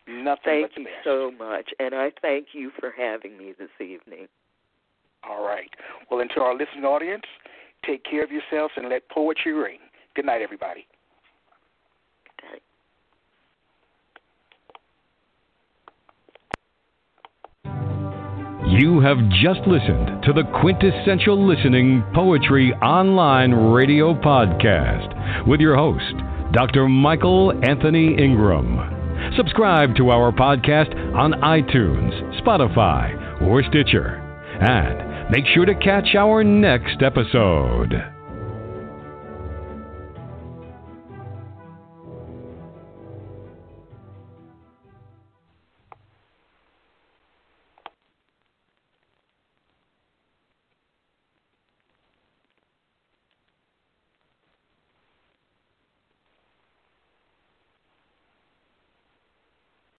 [0.06, 0.94] Nothing thank but the best.
[1.04, 4.28] Thank you so much, and I thank you for having me this evening.
[5.28, 5.70] All right.
[6.08, 7.24] Well, and to our listening audience,
[7.84, 9.78] take care of yourselves and let poetry ring.
[10.14, 10.86] Good night, everybody.
[18.78, 26.14] You have just listened to the Quintessential Listening Poetry Online Radio Podcast with your host,
[26.52, 26.88] Dr.
[26.88, 29.34] Michael Anthony Ingram.
[29.36, 34.22] Subscribe to our podcast on iTunes, Spotify, or Stitcher.
[34.60, 38.17] And make sure to catch our next episode.